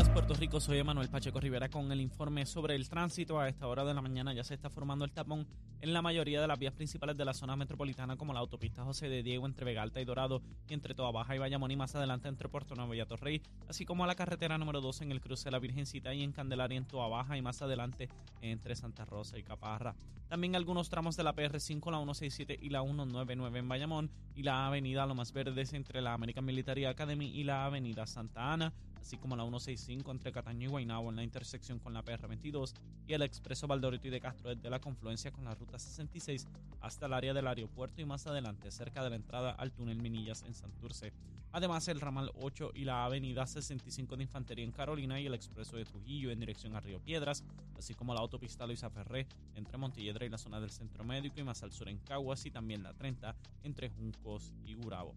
Días, 0.00 0.14
Puerto 0.14 0.32
Rico. 0.32 0.60
Soy 0.60 0.78
Emanuel 0.78 1.10
Pacheco 1.10 1.40
Rivera 1.40 1.68
con 1.68 1.92
el 1.92 2.00
informe 2.00 2.46
sobre 2.46 2.74
el 2.74 2.88
tránsito. 2.88 3.38
A 3.38 3.50
esta 3.50 3.66
hora 3.66 3.84
de 3.84 3.92
la 3.92 4.00
mañana 4.00 4.32
ya 4.32 4.42
se 4.42 4.54
está 4.54 4.70
formando 4.70 5.04
el 5.04 5.12
tapón 5.12 5.46
en 5.82 5.92
la 5.92 6.00
mayoría 6.00 6.40
de 6.40 6.46
las 6.46 6.58
vías 6.58 6.72
principales 6.72 7.18
de 7.18 7.24
la 7.26 7.34
zona 7.34 7.54
metropolitana, 7.54 8.16
como 8.16 8.32
la 8.32 8.40
autopista 8.40 8.82
José 8.82 9.10
de 9.10 9.22
Diego 9.22 9.44
entre 9.44 9.66
Vega 9.66 9.82
Alta 9.82 10.00
y 10.00 10.06
Dorado 10.06 10.40
y 10.66 10.72
entre 10.72 10.94
Toa 10.94 11.10
Baja 11.10 11.36
y 11.36 11.38
Bayamón 11.38 11.70
y 11.70 11.76
más 11.76 11.94
adelante 11.96 12.28
entre 12.28 12.48
Puerto 12.48 12.74
Nuevo 12.74 12.94
y 12.94 13.00
Atorrey, 13.00 13.42
así 13.68 13.84
como 13.84 14.04
a 14.04 14.06
la 14.06 14.14
carretera 14.14 14.56
número 14.56 14.80
2 14.80 15.02
en 15.02 15.12
el 15.12 15.20
cruce 15.20 15.44
de 15.44 15.50
la 15.50 15.58
Virgencita 15.58 16.14
y 16.14 16.22
en 16.22 16.32
Candelaria 16.32 16.78
en 16.78 16.86
Toa 16.86 17.08
Baja 17.08 17.36
y 17.36 17.42
más 17.42 17.60
adelante 17.60 18.08
entre 18.40 18.76
Santa 18.76 19.04
Rosa 19.04 19.38
y 19.38 19.42
Caparra. 19.42 19.94
También 20.28 20.56
algunos 20.56 20.88
tramos 20.88 21.16
de 21.16 21.24
la 21.24 21.34
PR5, 21.34 21.90
la 21.90 21.98
167 21.98 22.58
y 22.58 22.70
la 22.70 22.80
199 22.80 23.58
en 23.58 23.68
Bayamón 23.68 24.10
y 24.34 24.44
la 24.44 24.66
avenida 24.66 25.04
Lomas 25.04 25.32
Verdes 25.32 25.74
entre 25.74 26.00
la 26.00 26.14
American 26.14 26.44
Military 26.46 26.86
Academy 26.86 27.26
y 27.26 27.44
la 27.44 27.66
avenida 27.66 28.06
Santa 28.06 28.52
Ana, 28.52 28.72
así 29.00 29.16
como 29.16 29.36
la 29.36 29.42
165 29.42 30.10
entre 30.10 30.32
Cataño 30.32 30.68
y 30.68 30.70
Guaynabo 30.70 31.10
en 31.10 31.16
la 31.16 31.22
intersección 31.22 31.78
con 31.78 31.92
la 31.92 32.04
PR22 32.04 32.74
y 33.06 33.14
el 33.14 33.22
expreso 33.22 33.66
Valdorito 33.66 34.08
y 34.08 34.10
de 34.10 34.20
Castro 34.20 34.54
desde 34.54 34.70
la 34.70 34.80
confluencia 34.80 35.30
con 35.30 35.44
la 35.44 35.54
ruta 35.54 35.78
66 35.78 36.46
hasta 36.80 37.06
el 37.06 37.12
área 37.12 37.34
del 37.34 37.46
aeropuerto 37.46 38.00
y 38.00 38.04
más 38.04 38.26
adelante 38.26 38.70
cerca 38.70 39.02
de 39.02 39.10
la 39.10 39.16
entrada 39.16 39.50
al 39.52 39.72
túnel 39.72 40.00
Minillas 40.00 40.42
en 40.42 40.54
Santurce. 40.54 41.12
Además 41.52 41.88
el 41.88 42.00
ramal 42.00 42.30
8 42.36 42.72
y 42.74 42.84
la 42.84 43.04
avenida 43.04 43.44
65 43.44 44.16
de 44.16 44.22
Infantería 44.22 44.64
en 44.64 44.70
Carolina 44.70 45.20
y 45.20 45.26
el 45.26 45.34
expreso 45.34 45.76
de 45.76 45.84
Trujillo 45.84 46.30
en 46.30 46.38
dirección 46.38 46.76
a 46.76 46.80
Río 46.80 47.00
Piedras, 47.00 47.42
así 47.76 47.94
como 47.94 48.14
la 48.14 48.20
autopista 48.20 48.66
Luisa 48.66 48.88
Ferré 48.88 49.26
entre 49.56 49.76
Montelledra 49.76 50.24
y 50.24 50.28
la 50.28 50.38
zona 50.38 50.60
del 50.60 50.70
centro 50.70 51.02
médico 51.02 51.40
y 51.40 51.44
más 51.44 51.62
al 51.64 51.72
sur 51.72 51.88
en 51.88 51.98
Caguas 51.98 52.46
y 52.46 52.52
también 52.52 52.84
la 52.84 52.92
30 52.92 53.34
entre 53.64 53.90
Juncos 53.90 54.52
y 54.64 54.74
Gurabo. 54.74 55.12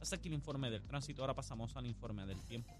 Hasta 0.00 0.16
aquí 0.16 0.28
el 0.28 0.34
informe 0.34 0.70
del 0.70 0.82
tránsito, 0.82 1.22
ahora 1.22 1.34
pasamos 1.34 1.76
al 1.76 1.86
informe 1.86 2.26
del 2.26 2.42
tiempo. 2.42 2.79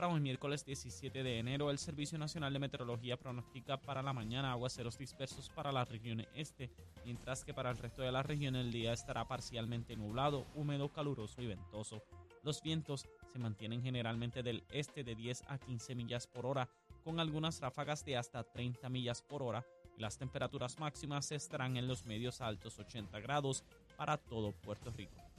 Para 0.00 0.14
hoy 0.14 0.20
miércoles 0.20 0.64
17 0.64 1.22
de 1.22 1.38
enero, 1.38 1.70
el 1.70 1.76
Servicio 1.76 2.16
Nacional 2.16 2.54
de 2.54 2.58
Meteorología 2.58 3.18
pronostica 3.18 3.76
para 3.76 4.02
la 4.02 4.14
mañana 4.14 4.50
aguaceros 4.50 4.96
dispersos 4.96 5.50
para 5.50 5.72
la 5.72 5.84
región 5.84 6.26
este, 6.34 6.70
mientras 7.04 7.44
que 7.44 7.52
para 7.52 7.70
el 7.70 7.76
resto 7.76 8.00
de 8.00 8.10
la 8.10 8.22
región 8.22 8.56
el 8.56 8.72
día 8.72 8.94
estará 8.94 9.28
parcialmente 9.28 9.96
nublado, 9.96 10.46
húmedo, 10.54 10.90
caluroso 10.90 11.42
y 11.42 11.48
ventoso. 11.48 12.02
Los 12.42 12.62
vientos 12.62 13.06
se 13.30 13.38
mantienen 13.38 13.82
generalmente 13.82 14.42
del 14.42 14.64
este 14.70 15.04
de 15.04 15.14
10 15.14 15.44
a 15.48 15.58
15 15.58 15.94
millas 15.94 16.26
por 16.26 16.46
hora, 16.46 16.70
con 17.04 17.20
algunas 17.20 17.60
ráfagas 17.60 18.02
de 18.06 18.16
hasta 18.16 18.42
30 18.42 18.88
millas 18.88 19.20
por 19.20 19.42
hora, 19.42 19.66
y 19.98 20.00
las 20.00 20.16
temperaturas 20.16 20.78
máximas 20.78 21.30
estarán 21.30 21.76
en 21.76 21.86
los 21.86 22.06
medios 22.06 22.40
altos 22.40 22.78
80 22.78 23.20
grados 23.20 23.64
para 23.98 24.16
todo 24.16 24.52
Puerto 24.52 24.90
Rico. 24.92 25.29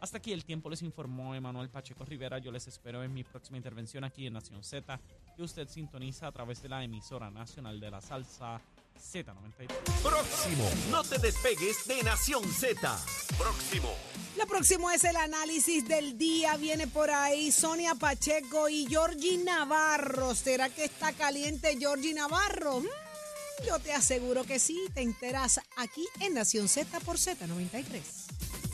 Hasta 0.00 0.18
aquí 0.18 0.32
el 0.32 0.44
tiempo 0.44 0.70
les 0.70 0.82
informó 0.82 1.34
Emanuel 1.34 1.68
Pacheco 1.68 2.04
Rivera. 2.04 2.38
Yo 2.38 2.50
les 2.50 2.66
espero 2.66 3.04
en 3.04 3.12
mi 3.12 3.22
próxima 3.22 3.58
intervención 3.58 4.02
aquí 4.02 4.26
en 4.26 4.32
Nación 4.32 4.64
Z, 4.64 4.98
que 5.36 5.42
usted 5.42 5.68
sintoniza 5.68 6.26
a 6.26 6.32
través 6.32 6.62
de 6.62 6.70
la 6.70 6.82
emisora 6.82 7.30
nacional 7.30 7.78
de 7.78 7.90
la 7.90 8.00
salsa 8.00 8.60
Z93. 8.98 9.68
Próximo. 10.02 10.70
No 10.90 11.02
te 11.02 11.18
despegues 11.18 11.86
de 11.86 12.02
Nación 12.02 12.44
Z. 12.44 12.98
Próximo. 13.36 13.94
Lo 14.38 14.46
próximo 14.46 14.90
es 14.90 15.04
el 15.04 15.16
análisis 15.16 15.86
del 15.86 16.16
día. 16.16 16.56
Viene 16.56 16.86
por 16.86 17.10
ahí 17.10 17.52
Sonia 17.52 17.94
Pacheco 17.94 18.68
y 18.68 18.86
Georgie 18.86 19.38
Navarro. 19.38 20.34
¿Será 20.34 20.70
que 20.70 20.84
está 20.84 21.12
caliente 21.12 21.76
Georgie 21.78 22.14
Navarro? 22.14 22.80
Mm, 22.80 23.66
yo 23.66 23.78
te 23.80 23.92
aseguro 23.92 24.44
que 24.44 24.58
sí. 24.58 24.78
Te 24.94 25.02
enteras 25.02 25.60
aquí 25.76 26.06
en 26.20 26.34
Nación 26.34 26.68
Z 26.68 27.00
por 27.00 27.16
Z93. 27.16 28.19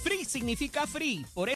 Free 0.07 0.25
significa 0.25 0.87
free. 0.87 1.27
Por 1.35 1.56